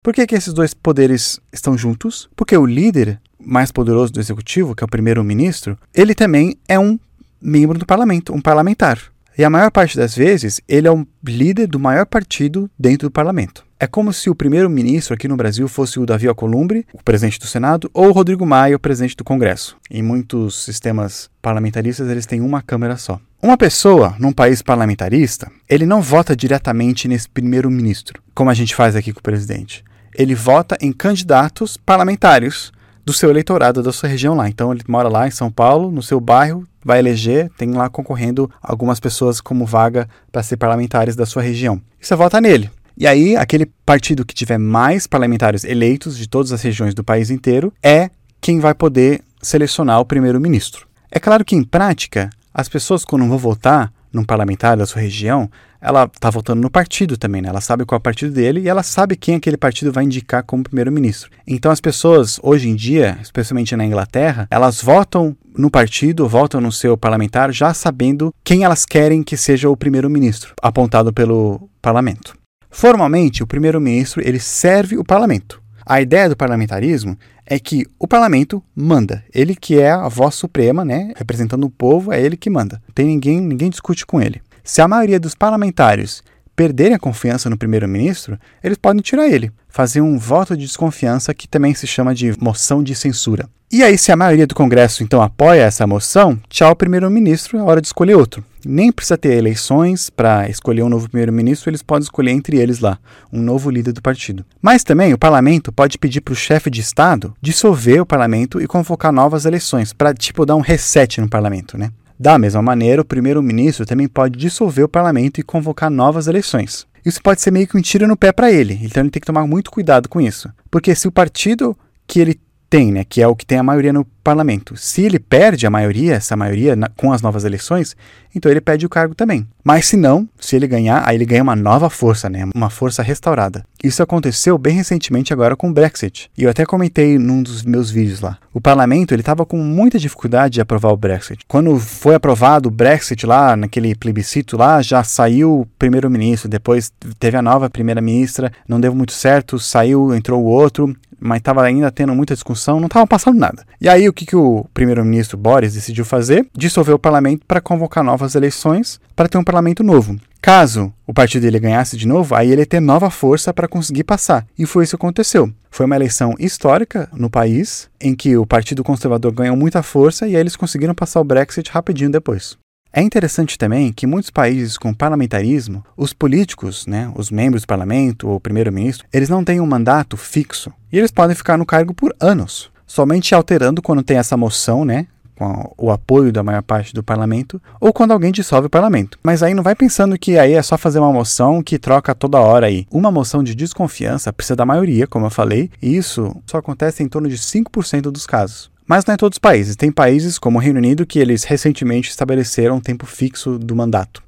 Por 0.07 0.13
que, 0.13 0.25
que 0.25 0.35
esses 0.35 0.53
dois 0.53 0.73
poderes 0.73 1.37
estão 1.51 1.77
juntos? 1.77 2.29
Porque 2.33 2.55
o 2.55 2.65
líder 2.65 3.19
mais 3.37 3.73
poderoso 3.73 4.13
do 4.13 4.21
executivo, 4.21 4.73
que 4.73 4.81
é 4.81 4.85
o 4.85 4.89
primeiro-ministro, 4.89 5.77
ele 5.93 6.15
também 6.15 6.55
é 6.65 6.79
um 6.79 6.97
membro 7.41 7.77
do 7.77 7.85
parlamento, 7.85 8.33
um 8.33 8.39
parlamentar. 8.39 9.01
E 9.37 9.43
a 9.43 9.49
maior 9.49 9.69
parte 9.69 9.97
das 9.97 10.15
vezes, 10.15 10.61
ele 10.65 10.87
é 10.87 10.91
o 10.91 11.05
líder 11.21 11.67
do 11.67 11.77
maior 11.77 12.05
partido 12.05 12.71
dentro 12.79 13.09
do 13.09 13.11
parlamento. 13.11 13.65
É 13.77 13.85
como 13.85 14.13
se 14.13 14.29
o 14.29 14.33
primeiro-ministro 14.33 15.13
aqui 15.13 15.27
no 15.27 15.35
Brasil 15.35 15.67
fosse 15.67 15.99
o 15.99 16.05
Davi 16.05 16.25
Alcolumbre, 16.25 16.87
o 16.93 17.03
presidente 17.03 17.37
do 17.37 17.45
Senado, 17.45 17.91
ou 17.93 18.07
o 18.07 18.13
Rodrigo 18.13 18.45
Maia, 18.45 18.77
o 18.77 18.79
presidente 18.79 19.17
do 19.17 19.25
Congresso. 19.25 19.75
Em 19.91 20.01
muitos 20.01 20.63
sistemas 20.63 21.29
parlamentaristas, 21.41 22.09
eles 22.09 22.25
têm 22.25 22.39
uma 22.39 22.61
câmera 22.61 22.95
só. 22.95 23.19
Uma 23.41 23.57
pessoa, 23.57 24.15
num 24.17 24.31
país 24.31 24.61
parlamentarista, 24.61 25.51
ele 25.67 25.85
não 25.85 26.01
vota 26.01 26.33
diretamente 26.33 27.09
nesse 27.09 27.27
primeiro-ministro, 27.27 28.23
como 28.33 28.49
a 28.49 28.53
gente 28.53 28.73
faz 28.73 28.95
aqui 28.95 29.11
com 29.11 29.19
o 29.19 29.23
presidente. 29.23 29.83
Ele 30.17 30.33
vota 30.33 30.77
em 30.81 30.91
candidatos 30.91 31.77
parlamentares 31.77 32.71
do 33.05 33.13
seu 33.13 33.29
eleitorado, 33.29 33.81
da 33.81 33.93
sua 33.93 34.09
região 34.09 34.35
lá. 34.35 34.49
Então 34.49 34.73
ele 34.73 34.81
mora 34.87 35.07
lá 35.07 35.27
em 35.27 35.31
São 35.31 35.49
Paulo, 35.49 35.91
no 35.91 36.01
seu 36.01 36.19
bairro, 36.19 36.67
vai 36.83 36.99
eleger, 36.99 37.49
tem 37.57 37.71
lá 37.71 37.89
concorrendo 37.89 38.51
algumas 38.61 38.99
pessoas 38.99 39.39
como 39.39 39.65
vaga 39.65 40.09
para 40.31 40.43
ser 40.43 40.57
parlamentares 40.57 41.15
da 41.15 41.25
sua 41.25 41.41
região. 41.41 41.81
E 42.01 42.05
você 42.05 42.15
vota 42.15 42.41
nele. 42.41 42.69
E 42.97 43.05
aí, 43.05 43.35
aquele 43.35 43.67
partido 43.85 44.25
que 44.25 44.33
tiver 44.33 44.57
mais 44.57 45.05
parlamentares 45.05 45.63
eleitos 45.63 46.17
de 46.17 46.27
todas 46.27 46.51
as 46.51 46.63
regiões 46.63 46.95
do 46.95 47.03
país 47.03 47.29
inteiro 47.29 47.71
é 47.83 48.09
quem 48.41 48.59
vai 48.59 48.73
poder 48.73 49.21
selecionar 49.39 49.99
o 49.99 50.05
primeiro-ministro. 50.05 50.87
É 51.11 51.19
claro 51.19 51.45
que, 51.45 51.55
em 51.55 51.63
prática, 51.63 52.29
as 52.51 52.67
pessoas, 52.67 53.05
quando 53.05 53.27
vão 53.27 53.37
votar 53.37 53.93
num 54.11 54.23
parlamentar 54.23 54.75
da 54.75 54.87
sua 54.87 55.01
região, 55.01 55.47
ela 55.81 56.05
está 56.05 56.29
votando 56.29 56.61
no 56.61 56.69
partido 56.69 57.17
também, 57.17 57.41
né? 57.41 57.49
Ela 57.49 57.61
sabe 57.61 57.85
qual 57.85 57.97
é 57.97 57.99
o 57.99 58.03
partido 58.03 58.33
dele 58.33 58.61
e 58.61 58.69
ela 58.69 58.83
sabe 58.83 59.15
quem 59.15 59.35
aquele 59.35 59.57
partido 59.57 59.91
vai 59.91 60.03
indicar 60.03 60.43
como 60.43 60.63
primeiro-ministro. 60.63 61.29
Então 61.45 61.71
as 61.71 61.81
pessoas, 61.81 62.39
hoje 62.41 62.69
em 62.69 62.75
dia, 62.75 63.17
especialmente 63.21 63.75
na 63.75 63.85
Inglaterra, 63.85 64.47
elas 64.49 64.81
votam 64.81 65.35
no 65.57 65.71
partido, 65.71 66.27
votam 66.27 66.61
no 66.61 66.71
seu 66.71 66.97
parlamentar, 66.97 67.51
já 67.51 67.73
sabendo 67.73 68.33
quem 68.43 68.63
elas 68.63 68.85
querem 68.85 69.23
que 69.23 69.35
seja 69.35 69.69
o 69.69 69.77
primeiro-ministro, 69.77 70.53
apontado 70.61 71.11
pelo 71.11 71.69
parlamento. 71.81 72.35
Formalmente, 72.69 73.41
o 73.41 73.47
primeiro-ministro 73.47 74.21
ele 74.23 74.39
serve 74.39 74.97
o 74.97 75.03
parlamento. 75.03 75.61
A 75.85 76.01
ideia 76.01 76.27
do 76.27 76.35
parlamentarismo 76.35 77.17
é 77.45 77.57
que 77.57 77.85
o 77.97 78.05
parlamento 78.05 78.61
manda. 78.75 79.23
Ele 79.33 79.55
que 79.55 79.79
é 79.79 79.89
a 79.89 80.09
voz 80.09 80.35
suprema, 80.35 80.83
né, 80.83 81.13
representando 81.15 81.63
o 81.63 81.69
povo, 81.69 82.11
é 82.11 82.21
ele 82.21 82.35
que 82.35 82.49
manda. 82.49 82.81
Tem 82.93 83.05
ninguém, 83.05 83.39
ninguém 83.39 83.69
discute 83.69 84.05
com 84.05 84.21
ele. 84.21 84.41
Se 84.67 84.81
a 84.81 84.87
maioria 84.87 85.17
dos 85.17 85.33
parlamentares 85.33 86.21
perderem 86.53 86.93
a 86.93 86.99
confiança 86.99 87.49
no 87.49 87.57
primeiro-ministro, 87.57 88.37
eles 88.61 88.77
podem 88.77 89.01
tirar 89.01 89.25
ele, 89.25 89.49
fazer 89.69 90.01
um 90.01 90.17
voto 90.17 90.57
de 90.57 90.65
desconfiança 90.65 91.33
que 91.33 91.47
também 91.47 91.73
se 91.73 91.87
chama 91.87 92.13
de 92.13 92.37
moção 92.37 92.83
de 92.83 92.93
censura. 92.93 93.47
E 93.71 93.81
aí, 93.81 93.97
se 93.97 94.11
a 94.11 94.17
maioria 94.17 94.45
do 94.45 94.53
Congresso 94.53 95.03
então 95.03 95.21
apoia 95.21 95.61
essa 95.61 95.87
moção, 95.87 96.37
tchau 96.49 96.75
primeiro-ministro, 96.75 97.57
é 97.57 97.63
hora 97.63 97.79
de 97.79 97.87
escolher 97.87 98.15
outro. 98.15 98.43
Nem 98.65 98.91
precisa 98.91 99.17
ter 99.17 99.37
eleições 99.37 100.09
para 100.09 100.49
escolher 100.49 100.83
um 100.83 100.89
novo 100.89 101.07
primeiro-ministro, 101.07 101.69
eles 101.69 101.81
podem 101.81 102.03
escolher 102.03 102.31
entre 102.31 102.57
eles 102.57 102.79
lá, 102.79 102.99
um 103.31 103.41
novo 103.41 103.69
líder 103.69 103.93
do 103.93 104.01
partido. 104.01 104.45
Mas 104.61 104.83
também 104.83 105.13
o 105.13 105.17
parlamento 105.17 105.71
pode 105.71 105.97
pedir 105.97 106.19
para 106.19 106.33
o 106.33 106.35
chefe 106.35 106.69
de 106.69 106.81
Estado 106.81 107.33
dissolver 107.41 108.01
o 108.01 108.05
parlamento 108.05 108.59
e 108.59 108.67
convocar 108.67 109.13
novas 109.13 109.45
eleições, 109.45 109.93
para 109.93 110.13
tipo 110.13 110.45
dar 110.45 110.57
um 110.57 110.61
reset 110.61 111.21
no 111.21 111.29
parlamento, 111.29 111.77
né? 111.77 111.89
Da 112.19 112.39
mesma 112.39 112.61
maneira, 112.61 113.01
o 113.01 113.05
primeiro-ministro 113.05 113.85
também 113.85 114.07
pode 114.07 114.37
dissolver 114.37 114.83
o 114.83 114.89
parlamento 114.89 115.39
e 115.39 115.43
convocar 115.43 115.89
novas 115.89 116.27
eleições. 116.27 116.87
Isso 117.05 117.21
pode 117.21 117.41
ser 117.41 117.51
meio 117.51 117.67
que 117.67 117.77
um 117.77 117.81
tiro 117.81 118.07
no 118.07 118.17
pé 118.17 118.31
para 118.31 118.51
ele, 118.51 118.79
então 118.81 119.03
ele 119.03 119.11
tem 119.11 119.19
que 119.19 119.27
tomar 119.27 119.45
muito 119.45 119.71
cuidado 119.71 120.09
com 120.09 120.19
isso. 120.19 120.49
Porque 120.69 120.93
se 120.95 121.07
o 121.07 121.11
partido 121.11 121.77
que 122.07 122.19
ele 122.19 122.39
tem, 122.69 122.91
né, 122.91 123.03
que 123.03 123.21
é 123.21 123.27
o 123.27 123.35
que 123.35 123.45
tem 123.45 123.57
a 123.57 123.63
maioria 123.63 123.93
no 123.93 124.05
parlamento. 124.23 124.75
Se 124.75 125.03
ele 125.03 125.19
perde 125.19 125.65
a 125.65 125.69
maioria, 125.69 126.15
essa 126.15 126.35
maioria 126.35 126.75
na, 126.75 126.89
com 126.89 127.13
as 127.13 127.21
novas 127.21 127.45
eleições, 127.45 127.95
então 128.35 128.51
ele 128.51 128.59
perde 128.59 128.85
o 128.85 128.89
cargo 128.89 129.15
também. 129.15 129.47
Mas 129.63 129.85
se 129.85 129.95
não, 129.95 130.27
se 130.37 130.55
ele 130.55 130.67
ganhar, 130.67 131.01
aí 131.07 131.15
ele 131.15 131.25
ganha 131.25 131.41
uma 131.41 131.55
nova 131.55 131.89
força, 131.89 132.29
né, 132.29 132.45
uma 132.53 132.69
força 132.69 133.01
restaurada. 133.01 133.65
Isso 133.81 134.03
aconteceu 134.03 134.57
bem 134.57 134.75
recentemente 134.75 135.31
agora 135.31 135.55
com 135.55 135.69
o 135.69 135.73
Brexit. 135.73 136.29
E 136.37 136.43
eu 136.43 136.49
até 136.49 136.65
comentei 136.65 137.17
num 137.17 137.41
dos 137.41 137.63
meus 137.63 137.89
vídeos 137.89 138.19
lá. 138.19 138.37
O 138.53 138.59
parlamento 138.59 139.13
ele 139.13 139.21
estava 139.21 139.45
com 139.45 139.57
muita 139.57 139.97
dificuldade 139.97 140.55
de 140.55 140.61
aprovar 140.61 140.91
o 140.91 140.97
Brexit. 140.97 141.45
Quando 141.47 141.79
foi 141.79 142.15
aprovado 142.15 142.67
o 142.67 142.71
Brexit 142.71 143.25
lá, 143.25 143.55
naquele 143.55 143.95
plebiscito 143.95 144.57
lá, 144.57 144.81
já 144.81 145.03
saiu 145.03 145.61
o 145.61 145.65
primeiro-ministro, 145.79 146.49
depois 146.49 146.91
teve 147.17 147.37
a 147.37 147.41
nova 147.41 147.69
primeira-ministra, 147.69 148.51
não 148.67 148.81
deu 148.81 148.93
muito 148.93 149.13
certo, 149.13 149.57
saiu, 149.57 150.13
entrou 150.13 150.43
o 150.43 150.47
outro, 150.47 150.93
mas 151.19 151.37
estava 151.37 151.63
ainda 151.63 151.91
tendo 151.91 152.13
muita 152.15 152.33
discussão, 152.33 152.79
não 152.79 152.87
estava 152.87 153.07
passando 153.07 153.39
nada. 153.39 153.63
E 153.79 153.89
aí 153.89 154.07
o 154.07 154.13
que, 154.13 154.25
que 154.25 154.35
o 154.35 154.65
primeiro-ministro 154.73 155.37
Boris 155.37 155.73
decidiu 155.73 156.05
fazer? 156.05 156.47
Dissolver 156.55 156.95
o 156.95 156.99
parlamento 156.99 157.45
para 157.47 157.61
convocar 157.61 158.03
novas 158.03 158.35
eleições 158.35 158.99
para 159.15 159.27
ter 159.27 159.37
um 159.37 159.43
parlamento 159.43 159.83
novo. 159.83 160.15
Caso 160.41 160.93
o 161.05 161.13
partido 161.13 161.41
dele 161.41 161.59
ganhasse 161.59 161.97
de 161.97 162.07
novo, 162.07 162.35
aí 162.35 162.51
ele 162.51 162.61
ia 162.61 162.65
ter 162.65 162.79
nova 162.79 163.09
força 163.09 163.53
para 163.53 163.67
conseguir 163.67 164.03
passar. 164.03 164.45
E 164.57 164.65
foi 164.65 164.83
isso 164.83 164.97
que 164.97 165.01
aconteceu. 165.01 165.51
Foi 165.69 165.85
uma 165.85 165.95
eleição 165.95 166.35
histórica 166.39 167.09
no 167.11 167.29
país, 167.29 167.89
em 167.99 168.15
que 168.15 168.37
o 168.37 168.45
Partido 168.45 168.83
Conservador 168.83 169.31
ganhou 169.31 169.55
muita 169.55 169.83
força 169.83 170.27
e 170.27 170.35
aí 170.35 170.41
eles 170.41 170.55
conseguiram 170.55 170.95
passar 170.95 171.19
o 171.19 171.23
Brexit 171.23 171.69
rapidinho 171.71 172.11
depois. 172.11 172.57
É 172.97 173.01
interessante 173.03 173.59
também 173.59 173.93
que 173.93 174.07
muitos 174.07 174.31
países 174.31 174.75
com 174.75 174.91
parlamentarismo, 174.91 175.85
os 175.95 176.13
políticos, 176.13 176.87
né, 176.87 177.13
os 177.15 177.29
membros 177.29 177.61
do 177.61 177.67
parlamento 177.67 178.27
ou 178.27 178.39
primeiro-ministro, 178.39 179.05
eles 179.13 179.29
não 179.29 179.43
têm 179.43 179.61
um 179.61 179.67
mandato 179.67 180.17
fixo 180.17 180.73
e 180.91 180.97
eles 180.97 181.11
podem 181.11 181.35
ficar 181.35 181.59
no 181.59 181.65
cargo 181.65 181.93
por 181.93 182.11
anos, 182.19 182.71
somente 182.87 183.35
alterando 183.35 183.83
quando 183.83 184.01
tem 184.01 184.17
essa 184.17 184.35
moção, 184.35 184.83
né, 184.83 185.05
com 185.35 185.71
o 185.77 185.91
apoio 185.91 186.33
da 186.33 186.41
maior 186.41 186.63
parte 186.63 186.91
do 186.91 187.03
parlamento, 187.03 187.61
ou 187.79 187.93
quando 187.93 188.13
alguém 188.13 188.31
dissolve 188.31 188.65
o 188.65 188.71
parlamento. 188.71 189.19
Mas 189.21 189.43
aí 189.43 189.53
não 189.53 189.61
vai 189.61 189.75
pensando 189.75 190.17
que 190.17 190.35
aí 190.39 190.53
é 190.53 190.61
só 190.63 190.75
fazer 190.75 190.97
uma 190.97 191.13
moção 191.13 191.61
que 191.61 191.77
troca 191.77 192.15
toda 192.15 192.39
hora 192.39 192.65
aí. 192.65 192.87
Uma 192.89 193.11
moção 193.11 193.43
de 193.43 193.53
desconfiança 193.53 194.33
precisa 194.33 194.55
da 194.55 194.65
maioria, 194.65 195.05
como 195.05 195.27
eu 195.27 195.29
falei, 195.29 195.69
e 195.79 195.95
isso 195.95 196.35
só 196.47 196.57
acontece 196.57 197.03
em 197.03 197.07
torno 197.07 197.29
de 197.29 197.37
5% 197.37 198.09
dos 198.09 198.25
casos. 198.25 198.75
Mas 198.87 199.05
não 199.05 199.13
é 199.13 199.17
todos 199.17 199.35
os 199.35 199.39
países. 199.39 199.75
Tem 199.75 199.91
países 199.91 200.39
como 200.39 200.57
o 200.57 200.61
Reino 200.61 200.79
Unido 200.79 201.05
que 201.05 201.19
eles 201.19 201.43
recentemente 201.43 202.09
estabeleceram 202.09 202.77
um 202.77 202.81
tempo 202.81 203.05
fixo 203.05 203.59
do 203.59 203.75
mandato. 203.75 204.23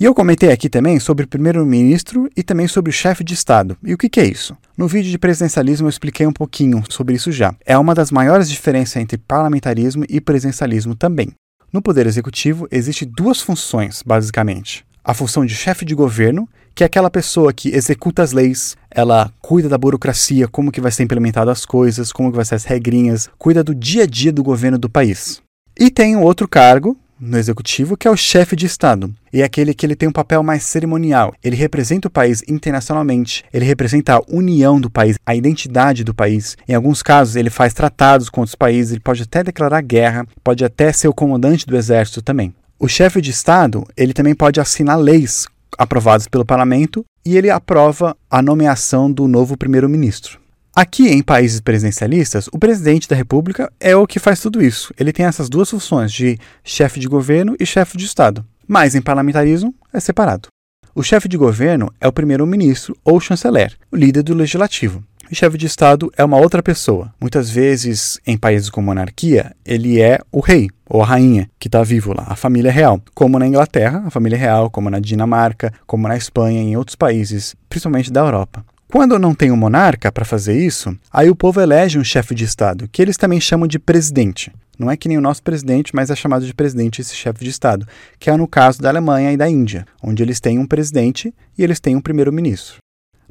E 0.00 0.04
eu 0.04 0.14
comentei 0.14 0.50
aqui 0.50 0.68
também 0.68 0.98
sobre 0.98 1.26
primeiro-ministro 1.26 2.28
e 2.36 2.42
também 2.42 2.66
sobre 2.66 2.90
o 2.90 2.92
chefe 2.92 3.22
de 3.22 3.34
Estado. 3.34 3.76
E 3.84 3.94
o 3.94 3.98
que, 3.98 4.08
que, 4.08 4.18
é 4.18 4.24
isso? 4.24 4.56
No 4.76 4.88
vídeo 4.88 5.10
de 5.10 5.18
presidencialismo 5.18 5.86
eu 5.86 5.90
expliquei 5.90 6.26
um 6.26 6.32
pouquinho 6.32 6.82
sobre 6.88 7.14
isso 7.14 7.30
já. 7.30 7.54
É 7.64 7.76
uma 7.78 7.94
das 7.94 8.10
maiores 8.10 8.48
diferenças 8.50 8.96
entre 8.96 9.18
parlamentarismo 9.18 10.04
e 10.08 10.20
presidencialismo 10.20 10.96
também. 10.96 11.32
No 11.72 11.80
Poder 11.80 12.06
Executivo 12.06 12.66
existe 12.70 13.04
duas 13.04 13.40
funções, 13.40 14.02
basicamente. 14.04 14.84
A 15.04 15.14
função 15.14 15.44
de 15.44 15.54
chefe 15.54 15.84
de 15.84 15.94
governo, 15.94 16.48
que 16.74 16.82
é 16.82 16.86
aquela 16.86 17.10
pessoa 17.10 17.52
que 17.52 17.74
executa 17.74 18.22
as 18.22 18.32
leis, 18.32 18.76
ela 18.90 19.32
cuida 19.40 19.68
da 19.68 19.78
burocracia, 19.78 20.48
como 20.48 20.72
que 20.72 20.80
vai 20.80 20.90
ser 20.90 21.02
implementado 21.02 21.50
as 21.50 21.64
coisas, 21.64 22.12
como 22.12 22.30
que 22.30 22.36
vai 22.36 22.44
ser 22.44 22.54
as 22.54 22.64
regrinhas, 22.64 23.28
cuida 23.38 23.62
do 23.62 23.74
dia 23.74 24.04
a 24.04 24.06
dia 24.06 24.32
do 24.32 24.42
governo 24.42 24.78
do 24.78 24.88
país. 24.88 25.40
E 25.78 25.90
tem 25.90 26.16
um 26.16 26.22
outro 26.22 26.46
cargo 26.46 26.96
no 27.22 27.38
executivo 27.38 27.96
que 27.96 28.08
é 28.08 28.10
o 28.10 28.16
chefe 28.16 28.56
de 28.56 28.66
estado. 28.66 29.14
E 29.32 29.40
é 29.40 29.44
aquele 29.44 29.72
que 29.72 29.86
ele 29.86 29.94
tem 29.94 30.08
um 30.08 30.12
papel 30.12 30.42
mais 30.42 30.64
cerimonial. 30.64 31.32
Ele 31.42 31.54
representa 31.54 32.08
o 32.08 32.10
país 32.10 32.42
internacionalmente, 32.48 33.44
ele 33.52 33.64
representa 33.64 34.16
a 34.16 34.22
união 34.28 34.80
do 34.80 34.90
país, 34.90 35.16
a 35.24 35.34
identidade 35.34 36.02
do 36.02 36.12
país. 36.12 36.56
Em 36.68 36.74
alguns 36.74 37.02
casos, 37.02 37.36
ele 37.36 37.48
faz 37.48 37.72
tratados 37.72 38.28
com 38.28 38.40
outros 38.40 38.56
países, 38.56 38.92
ele 38.92 39.00
pode 39.00 39.22
até 39.22 39.44
declarar 39.44 39.80
guerra, 39.82 40.26
pode 40.42 40.64
até 40.64 40.92
ser 40.92 41.08
o 41.08 41.14
comandante 41.14 41.64
do 41.64 41.76
exército 41.76 42.20
também. 42.20 42.52
O 42.78 42.88
chefe 42.88 43.20
de 43.20 43.30
Estado, 43.30 43.86
ele 43.96 44.12
também 44.12 44.34
pode 44.34 44.60
assinar 44.60 44.98
leis 44.98 45.46
aprovadas 45.78 46.26
pelo 46.28 46.44
parlamento 46.44 47.04
e 47.24 47.36
ele 47.36 47.50
aprova 47.50 48.16
a 48.30 48.42
nomeação 48.42 49.10
do 49.10 49.26
novo 49.28 49.56
primeiro-ministro. 49.56 50.40
Aqui 50.74 51.08
em 51.08 51.22
países 51.22 51.60
presidencialistas, 51.60 52.48
o 52.50 52.58
presidente 52.58 53.06
da 53.06 53.14
república 53.14 53.70
é 53.78 53.94
o 53.94 54.06
que 54.06 54.18
faz 54.18 54.40
tudo 54.40 54.62
isso. 54.62 54.92
Ele 54.98 55.12
tem 55.12 55.26
essas 55.26 55.50
duas 55.50 55.68
funções 55.68 56.10
de 56.10 56.38
chefe 56.64 56.98
de 56.98 57.06
governo 57.06 57.54
e 57.60 57.66
chefe 57.66 57.98
de 57.98 58.06
Estado. 58.06 58.44
Mas 58.66 58.94
em 58.94 59.02
parlamentarismo 59.02 59.74
é 59.92 60.00
separado. 60.00 60.48
O 60.94 61.02
chefe 61.02 61.28
de 61.28 61.36
governo 61.36 61.92
é 62.00 62.08
o 62.08 62.12
primeiro-ministro 62.12 62.96
ou 63.04 63.20
chanceler, 63.20 63.74
o 63.90 63.96
líder 63.96 64.22
do 64.22 64.34
legislativo. 64.34 65.04
O 65.32 65.34
chefe 65.34 65.56
de 65.56 65.64
Estado 65.64 66.12
é 66.14 66.22
uma 66.22 66.36
outra 66.36 66.62
pessoa. 66.62 67.10
Muitas 67.18 67.48
vezes, 67.48 68.20
em 68.26 68.36
países 68.36 68.68
com 68.68 68.82
monarquia, 68.82 69.56
ele 69.64 69.98
é 69.98 70.18
o 70.30 70.40
rei 70.40 70.68
ou 70.86 71.00
a 71.00 71.06
rainha 71.06 71.48
que 71.58 71.68
está 71.68 71.82
vivo 71.82 72.12
lá, 72.12 72.26
a 72.28 72.36
família 72.36 72.70
real. 72.70 73.00
Como 73.14 73.38
na 73.38 73.46
Inglaterra, 73.46 74.02
a 74.04 74.10
família 74.10 74.36
real, 74.36 74.68
como 74.68 74.90
na 74.90 75.00
Dinamarca, 75.00 75.72
como 75.86 76.06
na 76.06 76.18
Espanha 76.18 76.60
e 76.60 76.66
em 76.66 76.76
outros 76.76 76.96
países, 76.96 77.56
principalmente 77.66 78.12
da 78.12 78.20
Europa. 78.20 78.62
Quando 78.92 79.18
não 79.18 79.34
tem 79.34 79.50
um 79.50 79.56
monarca 79.56 80.12
para 80.12 80.26
fazer 80.26 80.54
isso, 80.54 80.94
aí 81.10 81.30
o 81.30 81.34
povo 81.34 81.62
elege 81.62 81.98
um 81.98 82.04
chefe 82.04 82.34
de 82.34 82.44
Estado, 82.44 82.86
que 82.92 83.00
eles 83.00 83.16
também 83.16 83.40
chamam 83.40 83.66
de 83.66 83.78
presidente. 83.78 84.52
Não 84.78 84.90
é 84.90 84.98
que 84.98 85.08
nem 85.08 85.16
o 85.16 85.22
nosso 85.22 85.42
presidente, 85.42 85.96
mas 85.96 86.10
é 86.10 86.14
chamado 86.14 86.44
de 86.44 86.52
presidente 86.52 87.00
esse 87.00 87.14
chefe 87.16 87.42
de 87.42 87.48
Estado, 87.48 87.88
que 88.18 88.28
é 88.28 88.36
no 88.36 88.46
caso 88.46 88.82
da 88.82 88.90
Alemanha 88.90 89.32
e 89.32 89.38
da 89.38 89.48
Índia, 89.48 89.86
onde 90.02 90.22
eles 90.22 90.40
têm 90.40 90.58
um 90.58 90.66
presidente 90.66 91.32
e 91.56 91.64
eles 91.64 91.80
têm 91.80 91.96
um 91.96 92.02
primeiro-ministro. 92.02 92.82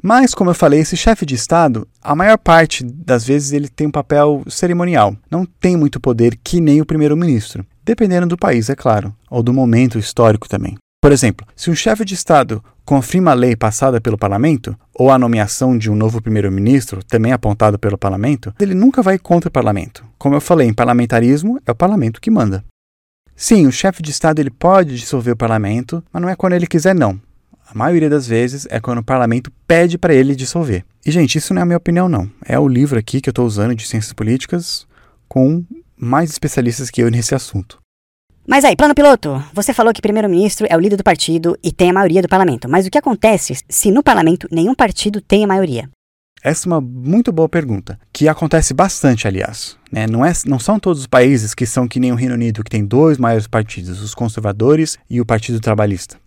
Mas, 0.02 0.34
como 0.34 0.50
eu 0.50 0.54
falei, 0.54 0.80
esse 0.80 0.96
chefe 0.96 1.24
de 1.24 1.36
Estado, 1.36 1.86
a 2.02 2.16
maior 2.16 2.36
parte 2.36 2.82
das 2.84 3.24
vezes 3.24 3.52
ele 3.52 3.68
tem 3.68 3.86
um 3.86 3.90
papel 3.92 4.42
cerimonial, 4.48 5.16
não 5.30 5.46
tem 5.46 5.76
muito 5.76 6.00
poder 6.00 6.36
que 6.42 6.60
nem 6.60 6.80
o 6.80 6.86
primeiro-ministro, 6.86 7.64
dependendo 7.84 8.26
do 8.26 8.36
país, 8.36 8.68
é 8.68 8.74
claro, 8.74 9.14
ou 9.30 9.44
do 9.44 9.52
momento 9.52 10.00
histórico 10.00 10.48
também. 10.48 10.76
Por 11.00 11.12
exemplo, 11.12 11.46
se 11.54 11.70
um 11.70 11.74
chefe 11.74 12.04
de 12.04 12.14
Estado 12.14 12.62
confirma 12.84 13.30
a 13.30 13.34
lei 13.34 13.54
passada 13.54 14.00
pelo 14.00 14.18
parlamento, 14.18 14.76
ou 14.92 15.10
a 15.10 15.18
nomeação 15.18 15.78
de 15.78 15.88
um 15.88 15.94
novo 15.94 16.20
primeiro-ministro, 16.20 17.02
também 17.04 17.32
apontado 17.32 17.78
pelo 17.78 17.96
parlamento, 17.96 18.52
ele 18.58 18.74
nunca 18.74 19.02
vai 19.02 19.18
contra 19.18 19.48
o 19.48 19.52
parlamento. 19.52 20.04
Como 20.18 20.34
eu 20.34 20.40
falei, 20.40 20.66
em 20.66 20.74
parlamentarismo 20.74 21.60
é 21.64 21.70
o 21.70 21.76
parlamento 21.76 22.20
que 22.20 22.30
manda. 22.30 22.64
Sim, 23.36 23.66
o 23.66 23.72
chefe 23.72 24.02
de 24.02 24.10
Estado 24.10 24.40
ele 24.40 24.50
pode 24.50 24.96
dissolver 24.96 25.34
o 25.34 25.36
parlamento, 25.36 26.02
mas 26.12 26.22
não 26.22 26.28
é 26.28 26.36
quando 26.36 26.52
ele 26.54 26.66
quiser, 26.66 26.94
não. 26.94 27.20
A 27.72 27.78
maioria 27.78 28.10
das 28.10 28.26
vezes 28.26 28.66
é 28.68 28.78
quando 28.78 28.98
o 28.98 29.02
parlamento 29.02 29.50
pede 29.66 29.96
para 29.96 30.12
ele 30.12 30.36
dissolver. 30.36 30.84
E, 31.06 31.10
gente, 31.10 31.38
isso 31.38 31.54
não 31.54 31.60
é 31.60 31.62
a 31.62 31.66
minha 31.66 31.78
opinião, 31.78 32.06
não. 32.06 32.30
É 32.44 32.58
o 32.58 32.68
livro 32.68 32.98
aqui 32.98 33.18
que 33.18 33.30
eu 33.30 33.32
estou 33.32 33.46
usando 33.46 33.74
de 33.74 33.88
ciências 33.88 34.12
políticas 34.12 34.86
com 35.26 35.64
mais 35.96 36.28
especialistas 36.28 36.90
que 36.90 37.02
eu 37.02 37.10
nesse 37.10 37.34
assunto. 37.34 37.78
Mas 38.46 38.62
aí, 38.66 38.76
plano 38.76 38.94
piloto, 38.94 39.42
você 39.54 39.72
falou 39.72 39.94
que 39.94 40.02
primeiro-ministro 40.02 40.66
é 40.68 40.76
o 40.76 40.80
líder 40.80 40.96
do 40.96 41.02
partido 41.02 41.56
e 41.64 41.72
tem 41.72 41.88
a 41.88 41.94
maioria 41.94 42.20
do 42.20 42.28
parlamento. 42.28 42.68
Mas 42.68 42.86
o 42.86 42.90
que 42.90 42.98
acontece 42.98 43.54
se 43.66 43.90
no 43.90 44.02
parlamento 44.02 44.46
nenhum 44.50 44.74
partido 44.74 45.22
tem 45.22 45.42
a 45.42 45.46
maioria? 45.46 45.88
Essa 46.44 46.68
é 46.68 46.72
uma 46.72 46.80
muito 46.80 47.32
boa 47.32 47.48
pergunta, 47.48 47.98
que 48.12 48.28
acontece 48.28 48.74
bastante, 48.74 49.26
aliás. 49.26 49.78
Né? 49.90 50.06
Não, 50.06 50.22
é, 50.22 50.32
não 50.44 50.58
são 50.58 50.78
todos 50.78 51.00
os 51.00 51.06
países 51.06 51.54
que 51.54 51.64
são 51.64 51.88
que 51.88 52.00
nem 52.00 52.12
o 52.12 52.16
Reino 52.16 52.34
Unido, 52.34 52.62
que 52.62 52.70
tem 52.70 52.84
dois 52.84 53.16
maiores 53.16 53.46
partidos, 53.46 54.02
os 54.02 54.14
conservadores 54.14 54.98
e 55.08 55.22
o 55.22 55.24
Partido 55.24 55.58
Trabalhista. 55.58 56.20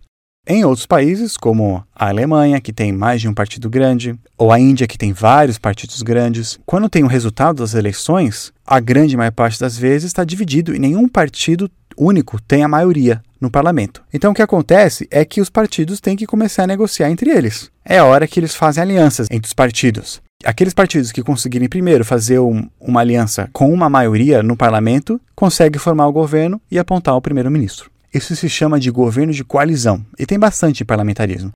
Em 0.48 0.64
outros 0.64 0.86
países, 0.86 1.36
como 1.36 1.84
a 1.92 2.08
Alemanha, 2.08 2.60
que 2.60 2.72
tem 2.72 2.92
mais 2.92 3.20
de 3.20 3.28
um 3.28 3.34
partido 3.34 3.68
grande, 3.68 4.14
ou 4.38 4.52
a 4.52 4.60
Índia, 4.60 4.86
que 4.86 4.96
tem 4.96 5.12
vários 5.12 5.58
partidos 5.58 6.02
grandes, 6.02 6.56
quando 6.64 6.88
tem 6.88 7.02
o 7.02 7.08
resultado 7.08 7.56
das 7.56 7.74
eleições, 7.74 8.52
a 8.64 8.78
grande 8.78 9.16
maior 9.16 9.32
parte 9.32 9.58
das 9.58 9.76
vezes 9.76 10.04
está 10.04 10.22
dividido 10.22 10.72
e 10.72 10.78
nenhum 10.78 11.08
partido 11.08 11.68
único 11.98 12.40
tem 12.40 12.62
a 12.62 12.68
maioria 12.68 13.20
no 13.40 13.50
parlamento. 13.50 14.04
Então 14.14 14.30
o 14.30 14.34
que 14.34 14.42
acontece 14.42 15.08
é 15.10 15.24
que 15.24 15.40
os 15.40 15.50
partidos 15.50 16.00
têm 16.00 16.14
que 16.14 16.26
começar 16.26 16.62
a 16.62 16.68
negociar 16.68 17.10
entre 17.10 17.28
eles. 17.28 17.68
É 17.84 17.98
a 17.98 18.04
hora 18.04 18.28
que 18.28 18.38
eles 18.38 18.54
fazem 18.54 18.80
alianças 18.80 19.26
entre 19.32 19.48
os 19.48 19.52
partidos. 19.52 20.22
Aqueles 20.44 20.74
partidos 20.74 21.10
que 21.10 21.24
conseguirem 21.24 21.68
primeiro 21.68 22.04
fazer 22.04 22.38
um, 22.38 22.68
uma 22.80 23.00
aliança 23.00 23.50
com 23.52 23.72
uma 23.72 23.90
maioria 23.90 24.44
no 24.44 24.56
parlamento 24.56 25.20
conseguem 25.34 25.80
formar 25.80 26.06
o 26.06 26.12
governo 26.12 26.60
e 26.70 26.78
apontar 26.78 27.16
o 27.16 27.20
primeiro-ministro. 27.20 27.90
Isso 28.16 28.34
se 28.34 28.48
chama 28.48 28.80
de 28.80 28.90
governo 28.90 29.30
de 29.30 29.44
coalizão 29.44 30.04
e 30.18 30.24
tem 30.24 30.38
bastante 30.38 30.84
parlamentarismo. 30.86 31.52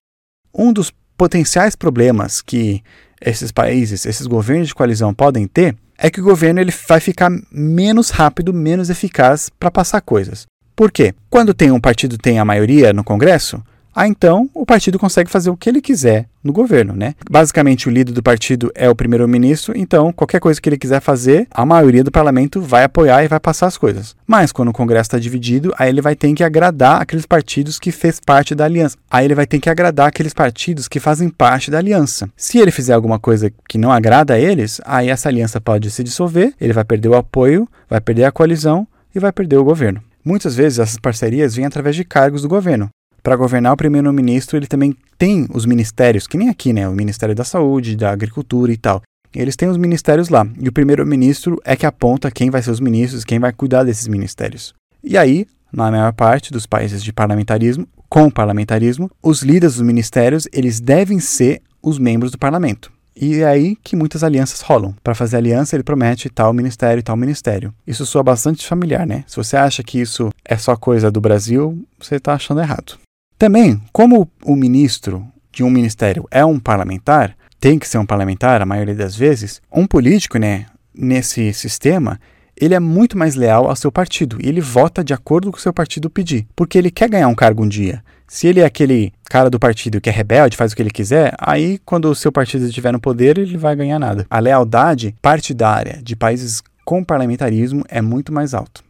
Um 0.55 0.75
dos 0.75 0.93
potenciais 1.17 1.75
problemas 1.75 2.43
que 2.43 2.83
esses 3.19 3.51
países, 3.51 4.05
esses 4.05 4.27
governos 4.27 4.69
de 4.69 4.75
coalizão 4.75 5.15
podem 5.15 5.47
ter 5.47 5.75
é 5.97 6.11
que 6.11 6.21
o 6.21 6.25
governo 6.25 6.61
ele 6.61 6.73
vai 6.87 7.01
ficar 7.01 7.31
menos 7.51 8.11
rápido, 8.11 8.53
menos 8.53 8.91
eficaz 8.91 9.49
para 9.59 9.71
passar 9.71 10.03
coisas. 10.03 10.45
Por 10.77 10.93
quê? 10.93 11.15
Quando 11.31 11.55
tem 11.55 11.71
um 11.71 11.81
partido 11.81 12.19
tem 12.19 12.39
a 12.39 12.45
maioria 12.45 12.93
no 12.93 13.05
Congresso, 13.05 13.63
ah, 13.95 14.07
então 14.07 14.49
o 14.55 14.65
partido 14.65 14.99
consegue 14.99 15.31
fazer 15.31 15.51
o 15.51 15.57
que 15.57 15.69
ele 15.69 15.81
quiser 15.81 16.27
no 16.43 16.53
governo, 16.53 16.95
né? 16.95 17.15
Basicamente, 17.29 17.89
o 17.89 17.91
líder 17.91 18.13
do 18.13 18.23
partido 18.23 18.71
é 18.75 18.89
o 18.89 18.95
primeiro-ministro, 18.95 19.77
então 19.77 20.13
qualquer 20.13 20.41
coisa 20.41 20.61
que 20.61 20.69
ele 20.69 20.79
quiser 20.79 21.01
fazer, 21.01 21.47
a 21.51 21.67
maioria 21.67 22.05
do 22.05 22.11
parlamento 22.11 22.61
vai 22.63 22.85
apoiar 22.85 23.25
e 23.25 23.29
vai 23.29 23.41
passar 23.41 23.67
as 23.67 23.77
coisas. 23.77 24.15
Mas 24.27 24.53
quando 24.53 24.69
o 24.69 24.73
Congresso 24.73 25.09
está 25.09 25.19
dividido, 25.19 25.75
aí 25.77 25.89
ele 25.89 26.01
vai 26.01 26.15
ter 26.15 26.33
que 26.33 26.45
agradar 26.45 27.03
aqueles 27.03 27.27
partidos 27.27 27.79
que 27.79 27.91
fez 27.91 28.21
parte 28.21 28.55
da 28.55 28.65
aliança. 28.65 28.97
Aí 29.11 29.25
ele 29.25 29.35
vai 29.35 29.47
ter 29.47 29.59
que 29.59 29.69
agradar 29.69 30.09
aqueles 30.09 30.33
partidos 30.33 30.89
que 30.89 31.01
fazem 31.01 31.29
parte 31.29 31.71
da 31.71 31.79
aliança. 31.79 32.31
Se 32.37 32.59
ele 32.59 32.71
fizer 32.71 32.95
alguma 32.95 33.19
coisa 33.19 33.53
que 33.69 33.77
não 33.77 33.91
agrada 33.91 34.35
a 34.35 34.39
eles, 34.39 34.81
aí 34.85 35.09
essa 35.09 35.29
aliança 35.29 35.61
pode 35.61 35.91
se 35.91 36.05
dissolver, 36.05 36.55
ele 36.61 36.73
vai 36.73 36.85
perder 36.85 37.09
o 37.09 37.17
apoio, 37.17 37.69
vai 37.89 38.01
perder 38.01 38.25
a 38.25 38.33
coalizão 38.33 38.87
e 39.15 39.19
vai 39.19 39.33
perder 39.33 39.57
o 39.57 39.65
governo. 39.65 40.03
Muitas 40.25 40.55
vezes 40.55 40.79
essas 40.79 40.99
parcerias 40.99 41.55
vêm 41.55 41.67
através 41.67 41.97
de 41.97 42.05
cargos 42.05 42.43
do 42.43 42.49
governo 42.49 42.89
para 43.23 43.37
governar 43.37 43.73
o 43.73 43.77
primeiro-ministro, 43.77 44.57
ele 44.57 44.67
também 44.67 44.95
tem 45.19 45.47
os 45.53 45.67
ministérios, 45.67 46.27
que 46.27 46.39
nem 46.39 46.49
aqui, 46.49 46.73
né? 46.73 46.89
O 46.89 46.93
Ministério 46.93 47.35
da 47.35 47.45
Saúde, 47.45 47.97
da 47.97 48.11
Agricultura 48.11 48.73
e 48.73 48.77
tal. 48.77 49.03
Eles 49.35 49.57
têm 49.57 49.69
os 49.69 49.77
ministérios 49.77 50.29
lá. 50.29 50.47
E 50.59 50.69
o 50.69 50.73
primeiro-ministro 50.73 51.61
é 51.65 51.77
que 51.77 51.87
aponta 51.87 52.31
quem 52.31 52.51
vai 52.51 52.63
ser 52.63 52.71
os 52.71 52.81
ministros, 52.81 53.25
quem 53.25 53.39
vai 53.39 53.53
cuidar 53.53 53.85
desses 53.85 54.09
ministérios. 54.09 54.75
E 55.05 55.17
aí, 55.17 55.47
na 55.73 55.91
maior 55.91 56.13
parte 56.13 56.53
dos 56.53 56.67
países 56.67 57.03
de 57.03 57.13
parlamentarismo, 57.13 57.87
com 58.09 58.29
parlamentarismo, 58.29 59.11
os 59.23 59.43
líderes 59.43 59.75
dos 59.75 59.83
ministérios, 59.83 60.49
eles 60.53 60.81
devem 60.81 61.21
ser 61.21 61.63
os 61.81 61.99
membros 61.99 62.33
do 62.33 62.39
parlamento. 62.39 62.93
E 63.15 63.41
é 63.41 63.45
aí 63.45 63.77
que 63.77 63.95
muitas 63.95 64.25
alianças 64.25 64.63
rolam. 64.63 64.95
Para 65.03 65.15
fazer 65.15 65.37
aliança, 65.37 65.77
ele 65.77 65.83
promete 65.83 66.29
tal 66.31 66.53
ministério 66.53 67.01
e 67.01 67.03
tal 67.03 67.17
ministério. 67.17 67.73
Isso 67.87 68.07
soa 68.07 68.23
bastante 68.23 68.67
familiar, 68.67 69.07
né? 69.07 69.25
Se 69.27 69.37
você 69.37 69.57
acha 69.57 69.83
que 69.83 70.01
isso 70.01 70.31
é 70.45 70.57
só 70.57 70.75
coisa 70.75 71.11
do 71.11 71.21
Brasil, 71.21 71.85
você 71.99 72.17
está 72.17 72.35
achando 72.35 72.61
errado. 72.61 72.99
Também, 73.41 73.81
como 73.91 74.31
o 74.45 74.55
ministro 74.55 75.27
de 75.51 75.65
um 75.65 75.71
ministério 75.71 76.29
é 76.31 76.45
um 76.45 76.61
parlamentar, 76.61 77.35
tem 77.59 77.79
que 77.79 77.89
ser 77.89 77.97
um 77.97 78.05
parlamentar 78.05 78.61
a 78.61 78.67
maioria 78.67 78.95
das 78.95 79.17
vezes, 79.17 79.63
um 79.73 79.87
político, 79.87 80.37
né, 80.37 80.67
nesse 80.95 81.51
sistema, 81.55 82.21
ele 82.55 82.75
é 82.75 82.79
muito 82.79 83.17
mais 83.17 83.37
leal 83.37 83.67
ao 83.67 83.75
seu 83.75 83.91
partido 83.91 84.37
e 84.43 84.47
ele 84.47 84.61
vota 84.61 85.03
de 85.03 85.15
acordo 85.15 85.51
com 85.51 85.57
o 85.57 85.61
seu 85.61 85.73
partido 85.73 86.11
pedir, 86.11 86.47
porque 86.55 86.77
ele 86.77 86.91
quer 86.91 87.09
ganhar 87.09 87.29
um 87.29 87.35
cargo 87.35 87.65
um 87.65 87.69
dia. 87.69 88.05
Se 88.29 88.47
ele 88.47 88.61
é 88.61 88.67
aquele 88.67 89.11
cara 89.25 89.49
do 89.49 89.59
partido 89.59 90.03
que 90.03 90.11
é 90.11 90.13
rebelde, 90.13 90.55
faz 90.55 90.73
o 90.73 90.77
que 90.77 90.83
ele 90.83 90.91
quiser, 90.91 91.33
aí 91.39 91.79
quando 91.79 92.11
o 92.11 92.15
seu 92.15 92.31
partido 92.31 92.67
estiver 92.67 92.93
no 92.93 93.01
poder, 93.01 93.39
ele 93.39 93.57
vai 93.57 93.75
ganhar 93.75 93.99
nada. 93.99 94.27
A 94.29 94.39
lealdade 94.39 95.15
partidária 95.23 95.99
de 96.03 96.15
países 96.15 96.63
com 96.85 97.03
parlamentarismo 97.03 97.87
é 97.89 98.03
muito 98.03 98.35
mais 98.35 98.53
alta. 98.53 98.83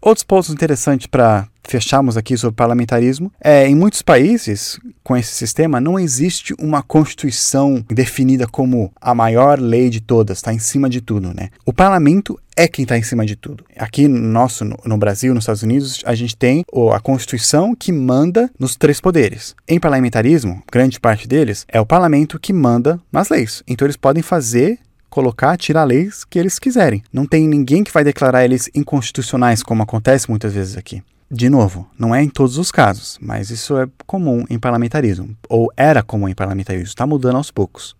Outros 0.00 0.24
pontos 0.24 0.50
interessantes 0.50 1.06
para 1.06 1.46
fecharmos 1.64 2.16
aqui 2.16 2.36
sobre 2.36 2.56
parlamentarismo 2.56 3.32
é 3.40 3.66
em 3.66 3.74
muitos 3.74 4.02
países 4.02 4.78
com 5.02 5.16
esse 5.16 5.32
sistema 5.34 5.80
não 5.80 5.98
existe 5.98 6.54
uma 6.58 6.82
constituição 6.82 7.84
definida 7.88 8.46
como 8.46 8.92
a 9.00 9.14
maior 9.14 9.58
lei 9.58 9.90
de 9.90 10.00
todas, 10.00 10.38
está 10.38 10.52
em 10.52 10.58
cima 10.58 10.88
de 10.88 11.00
tudo, 11.00 11.32
né? 11.34 11.50
O 11.64 11.72
parlamento 11.72 12.38
é 12.56 12.68
quem 12.68 12.82
está 12.82 12.98
em 12.98 13.02
cima 13.02 13.24
de 13.24 13.34
tudo. 13.34 13.64
Aqui 13.76 14.06
no 14.06 14.18
nosso, 14.18 14.64
no, 14.64 14.76
no, 14.84 14.98
Brasil, 14.98 15.34
nos 15.34 15.44
Estados 15.44 15.62
Unidos, 15.62 16.02
a 16.04 16.14
gente 16.14 16.36
tem 16.36 16.64
a 16.94 17.00
Constituição 17.00 17.74
que 17.74 17.90
manda 17.90 18.50
nos 18.58 18.76
três 18.76 19.00
poderes. 19.00 19.54
Em 19.66 19.80
parlamentarismo, 19.80 20.62
grande 20.70 21.00
parte 21.00 21.26
deles 21.26 21.64
é 21.68 21.80
o 21.80 21.86
parlamento 21.86 22.38
que 22.38 22.52
manda 22.52 23.00
nas 23.10 23.28
leis. 23.30 23.62
Então 23.66 23.86
eles 23.86 23.96
podem 23.96 24.22
fazer 24.22 24.78
colocar, 25.08 25.58
tirar 25.58 25.84
leis 25.84 26.24
que 26.24 26.38
eles 26.38 26.58
quiserem. 26.58 27.02
Não 27.12 27.26
tem 27.26 27.46
ninguém 27.46 27.84
que 27.84 27.92
vai 27.92 28.02
declarar 28.02 28.44
eles 28.44 28.70
inconstitucionais, 28.74 29.62
como 29.62 29.82
acontece 29.82 30.30
muitas 30.30 30.54
vezes 30.54 30.76
aqui. 30.76 31.02
De 31.34 31.48
novo, 31.48 31.88
não 31.98 32.14
é 32.14 32.22
em 32.22 32.28
todos 32.28 32.58
os 32.58 32.70
casos, 32.70 33.18
mas 33.18 33.48
isso 33.48 33.78
é 33.78 33.88
comum 34.06 34.44
em 34.50 34.58
parlamentarismo, 34.58 35.34
ou 35.48 35.72
era 35.74 36.02
comum 36.02 36.28
em 36.28 36.34
parlamentarismo, 36.34 36.88
está 36.88 37.06
mudando 37.06 37.36
aos 37.36 37.50
poucos. 37.50 37.96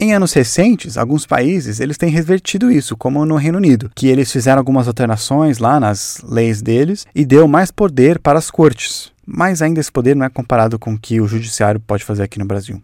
Em 0.00 0.14
anos 0.14 0.32
recentes, 0.32 0.96
alguns 0.96 1.26
países 1.26 1.80
eles 1.80 1.98
têm 1.98 2.08
revertido 2.08 2.70
isso, 2.70 2.96
como 2.96 3.26
no 3.26 3.34
Reino 3.34 3.58
Unido, 3.58 3.90
que 3.96 4.06
eles 4.06 4.30
fizeram 4.30 4.60
algumas 4.60 4.86
alterações 4.86 5.58
lá 5.58 5.80
nas 5.80 6.22
leis 6.22 6.62
deles 6.62 7.04
e 7.12 7.24
deu 7.24 7.48
mais 7.48 7.72
poder 7.72 8.20
para 8.20 8.38
as 8.38 8.48
cortes. 8.48 9.10
Mas 9.26 9.60
ainda 9.60 9.80
esse 9.80 9.90
poder 9.90 10.14
não 10.14 10.24
é 10.24 10.30
comparado 10.30 10.78
com 10.78 10.94
o 10.94 10.98
que 10.98 11.20
o 11.20 11.26
judiciário 11.26 11.80
pode 11.80 12.04
fazer 12.04 12.22
aqui 12.22 12.38
no 12.38 12.44
Brasil. 12.44 12.80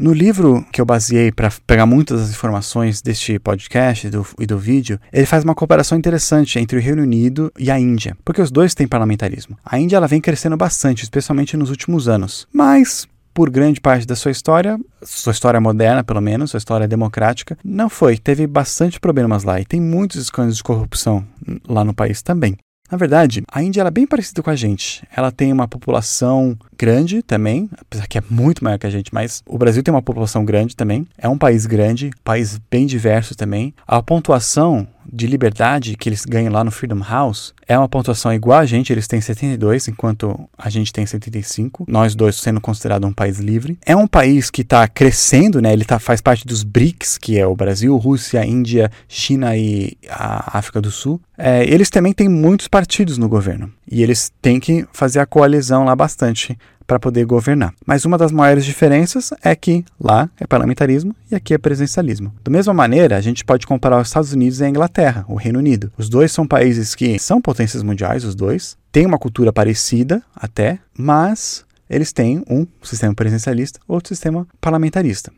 No 0.00 0.14
livro 0.14 0.64
que 0.72 0.80
eu 0.80 0.86
baseei 0.86 1.30
para 1.30 1.52
pegar 1.66 1.84
muitas 1.84 2.20
das 2.22 2.30
informações 2.30 3.02
deste 3.02 3.38
podcast 3.38 4.06
e 4.06 4.10
do, 4.10 4.26
e 4.38 4.46
do 4.46 4.58
vídeo, 4.58 4.98
ele 5.12 5.26
faz 5.26 5.44
uma 5.44 5.54
comparação 5.54 5.98
interessante 5.98 6.58
entre 6.58 6.78
o 6.78 6.80
Reino 6.80 7.02
Unido 7.02 7.52
e 7.58 7.70
a 7.70 7.78
Índia, 7.78 8.16
porque 8.24 8.40
os 8.40 8.50
dois 8.50 8.74
têm 8.74 8.88
parlamentarismo. 8.88 9.58
A 9.62 9.78
Índia 9.78 9.98
ela 9.98 10.08
vem 10.08 10.18
crescendo 10.18 10.56
bastante, 10.56 11.02
especialmente 11.02 11.54
nos 11.54 11.68
últimos 11.68 12.08
anos, 12.08 12.48
mas 12.50 13.06
por 13.34 13.50
grande 13.50 13.78
parte 13.78 14.06
da 14.06 14.16
sua 14.16 14.30
história, 14.30 14.80
sua 15.02 15.32
história 15.32 15.60
moderna 15.60 16.02
pelo 16.02 16.22
menos, 16.22 16.52
sua 16.52 16.58
história 16.58 16.88
democrática, 16.88 17.58
não 17.62 17.90
foi. 17.90 18.16
Teve 18.16 18.46
bastante 18.46 18.98
problemas 18.98 19.44
lá 19.44 19.60
e 19.60 19.66
tem 19.66 19.82
muitos 19.82 20.16
escândalos 20.18 20.56
de 20.56 20.62
corrupção 20.62 21.22
lá 21.68 21.84
no 21.84 21.92
país 21.92 22.22
também. 22.22 22.56
Na 22.90 22.98
verdade, 22.98 23.44
a 23.50 23.62
Índia 23.62 23.82
é 23.82 23.90
bem 23.90 24.04
parecida 24.04 24.42
com 24.42 24.50
a 24.50 24.56
gente. 24.56 25.06
Ela 25.14 25.30
tem 25.30 25.52
uma 25.52 25.68
população 25.68 26.58
grande 26.76 27.22
também, 27.22 27.70
apesar 27.78 28.08
que 28.08 28.18
é 28.18 28.22
muito 28.28 28.64
maior 28.64 28.78
que 28.78 28.86
a 28.86 28.90
gente, 28.90 29.14
mas 29.14 29.42
o 29.46 29.56
Brasil 29.56 29.82
tem 29.82 29.94
uma 29.94 30.02
população 30.02 30.44
grande 30.44 30.74
também. 30.74 31.06
É 31.16 31.28
um 31.28 31.38
país 31.38 31.66
grande, 31.66 32.10
país 32.24 32.60
bem 32.68 32.86
diverso 32.86 33.36
também. 33.36 33.72
A 33.86 34.02
pontuação 34.02 34.88
de 35.10 35.26
liberdade 35.26 35.96
que 35.96 36.08
eles 36.08 36.24
ganham 36.24 36.52
lá 36.52 36.64
no 36.64 36.70
Freedom 36.70 37.02
House 37.02 37.54
é 37.66 37.78
uma 37.78 37.88
pontuação 37.88 38.32
igual 38.32 38.58
a 38.58 38.66
gente, 38.66 38.92
eles 38.92 39.06
têm 39.06 39.20
72, 39.20 39.86
enquanto 39.88 40.48
a 40.58 40.68
gente 40.68 40.92
tem 40.92 41.06
75, 41.06 41.84
nós 41.88 42.16
dois 42.16 42.34
sendo 42.34 42.60
considerado 42.60 43.06
um 43.06 43.12
país 43.12 43.38
livre. 43.38 43.78
É 43.86 43.94
um 43.94 44.08
país 44.08 44.50
que 44.50 44.62
está 44.62 44.88
crescendo, 44.88 45.60
né? 45.60 45.72
Ele 45.72 45.84
tá, 45.84 46.00
faz 46.00 46.20
parte 46.20 46.44
dos 46.44 46.64
BRICS, 46.64 47.16
que 47.16 47.38
é 47.38 47.46
o 47.46 47.54
Brasil, 47.54 47.96
Rússia, 47.96 48.44
Índia, 48.44 48.90
China 49.06 49.56
e 49.56 49.96
a 50.08 50.58
África 50.58 50.80
do 50.80 50.90
Sul. 50.90 51.20
É, 51.38 51.64
eles 51.64 51.90
também 51.90 52.12
têm 52.12 52.28
muitos 52.28 52.66
partidos 52.66 53.18
no 53.18 53.28
governo 53.28 53.72
e 53.90 54.02
eles 54.02 54.32
têm 54.42 54.58
que 54.58 54.84
fazer 54.92 55.20
a 55.20 55.26
coalizão 55.26 55.84
lá 55.84 55.94
bastante 55.94 56.58
para 56.90 56.98
poder 56.98 57.24
governar. 57.24 57.72
Mas 57.86 58.04
uma 58.04 58.18
das 58.18 58.32
maiores 58.32 58.64
diferenças 58.64 59.30
é 59.44 59.54
que 59.54 59.84
lá 60.00 60.28
é 60.40 60.44
parlamentarismo 60.44 61.14
e 61.30 61.36
aqui 61.36 61.54
é 61.54 61.58
presidencialismo. 61.58 62.34
Da 62.42 62.50
mesma 62.50 62.74
maneira, 62.74 63.16
a 63.16 63.20
gente 63.20 63.44
pode 63.44 63.64
comparar 63.64 64.00
os 64.00 64.08
Estados 64.08 64.32
Unidos 64.32 64.58
e 64.58 64.64
a 64.64 64.68
Inglaterra, 64.68 65.24
o 65.28 65.36
Reino 65.36 65.60
Unido. 65.60 65.92
Os 65.96 66.08
dois 66.08 66.32
são 66.32 66.44
países 66.44 66.96
que 66.96 67.16
são 67.20 67.40
potências 67.40 67.84
mundiais, 67.84 68.24
os 68.24 68.34
dois, 68.34 68.76
têm 68.90 69.06
uma 69.06 69.20
cultura 69.20 69.52
parecida 69.52 70.20
até, 70.34 70.80
mas 70.98 71.64
eles 71.88 72.12
têm 72.12 72.42
um 72.50 72.66
sistema 72.82 73.14
presidencialista, 73.14 73.78
outro 73.86 74.08
sistema 74.08 74.44
parlamentarista. 74.60 75.30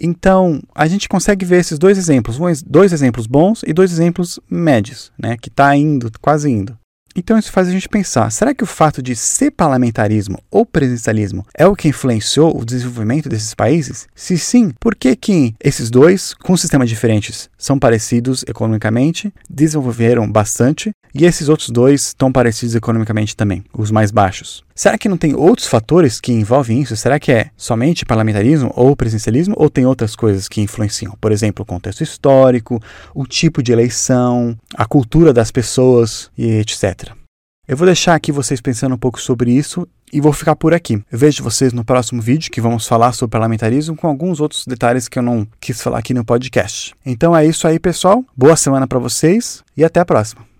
Então, 0.00 0.62
a 0.72 0.86
gente 0.86 1.08
consegue 1.08 1.44
ver 1.44 1.58
esses 1.58 1.80
dois 1.80 1.98
exemplos, 1.98 2.38
dois 2.64 2.92
exemplos 2.92 3.26
bons 3.26 3.64
e 3.66 3.72
dois 3.72 3.90
exemplos 3.90 4.38
médios, 4.48 5.10
né, 5.18 5.36
que 5.36 5.48
está 5.48 5.74
indo, 5.74 6.12
quase 6.20 6.48
indo. 6.48 6.78
Então 7.14 7.38
isso 7.38 7.52
faz 7.52 7.68
a 7.68 7.70
gente 7.70 7.88
pensar: 7.88 8.30
será 8.30 8.54
que 8.54 8.64
o 8.64 8.66
fato 8.66 9.02
de 9.02 9.14
ser 9.14 9.50
parlamentarismo 9.50 10.38
ou 10.50 10.64
presidencialismo 10.64 11.46
é 11.54 11.66
o 11.66 11.76
que 11.76 11.88
influenciou 11.88 12.58
o 12.58 12.64
desenvolvimento 12.64 13.28
desses 13.28 13.54
países? 13.54 14.06
Se 14.14 14.38
sim, 14.38 14.72
por 14.80 14.94
que, 14.94 15.14
que 15.14 15.54
esses 15.62 15.90
dois, 15.90 16.34
com 16.34 16.56
sistemas 16.56 16.88
diferentes, 16.88 17.50
são 17.58 17.78
parecidos 17.78 18.44
economicamente, 18.46 19.32
desenvolveram 19.48 20.30
bastante, 20.30 20.92
e 21.14 21.24
esses 21.24 21.48
outros 21.48 21.70
dois 21.70 22.08
estão 22.08 22.32
parecidos 22.32 22.74
economicamente 22.74 23.36
também, 23.36 23.64
os 23.72 23.90
mais 23.90 24.10
baixos? 24.10 24.64
Será 24.74 24.96
que 24.96 25.08
não 25.08 25.16
tem 25.16 25.34
outros 25.34 25.66
fatores 25.66 26.20
que 26.20 26.32
envolvem 26.32 26.80
isso? 26.80 26.96
Será 26.96 27.20
que 27.20 27.30
é 27.30 27.50
somente 27.56 28.04
parlamentarismo 28.04 28.72
ou 28.74 28.96
presidencialismo 28.96 29.54
ou 29.56 29.68
tem 29.68 29.86
outras 29.86 30.16
coisas 30.16 30.48
que 30.48 30.60
influenciam? 30.60 31.16
Por 31.20 31.32
exemplo, 31.32 31.62
o 31.62 31.66
contexto 31.66 32.02
histórico, 32.02 32.80
o 33.14 33.26
tipo 33.26 33.62
de 33.62 33.72
eleição, 33.72 34.56
a 34.74 34.86
cultura 34.86 35.32
das 35.32 35.50
pessoas 35.50 36.30
e 36.36 36.46
etc. 36.58 37.12
Eu 37.66 37.76
vou 37.76 37.86
deixar 37.86 38.14
aqui 38.14 38.32
vocês 38.32 38.60
pensando 38.60 38.94
um 38.94 38.98
pouco 38.98 39.20
sobre 39.20 39.52
isso 39.52 39.86
e 40.12 40.20
vou 40.20 40.32
ficar 40.32 40.56
por 40.56 40.74
aqui. 40.74 41.02
Eu 41.10 41.18
vejo 41.18 41.42
vocês 41.42 41.72
no 41.72 41.84
próximo 41.84 42.20
vídeo 42.20 42.50
que 42.50 42.60
vamos 42.60 42.86
falar 42.86 43.12
sobre 43.12 43.32
parlamentarismo 43.32 43.96
com 43.96 44.08
alguns 44.08 44.40
outros 44.40 44.66
detalhes 44.66 45.08
que 45.08 45.18
eu 45.18 45.22
não 45.22 45.46
quis 45.60 45.80
falar 45.80 45.98
aqui 45.98 46.12
no 46.12 46.24
podcast. 46.24 46.92
Então 47.06 47.36
é 47.36 47.46
isso 47.46 47.66
aí, 47.66 47.78
pessoal. 47.78 48.24
Boa 48.36 48.56
semana 48.56 48.86
para 48.86 48.98
vocês 48.98 49.62
e 49.76 49.84
até 49.84 50.00
a 50.00 50.04
próxima. 50.04 50.51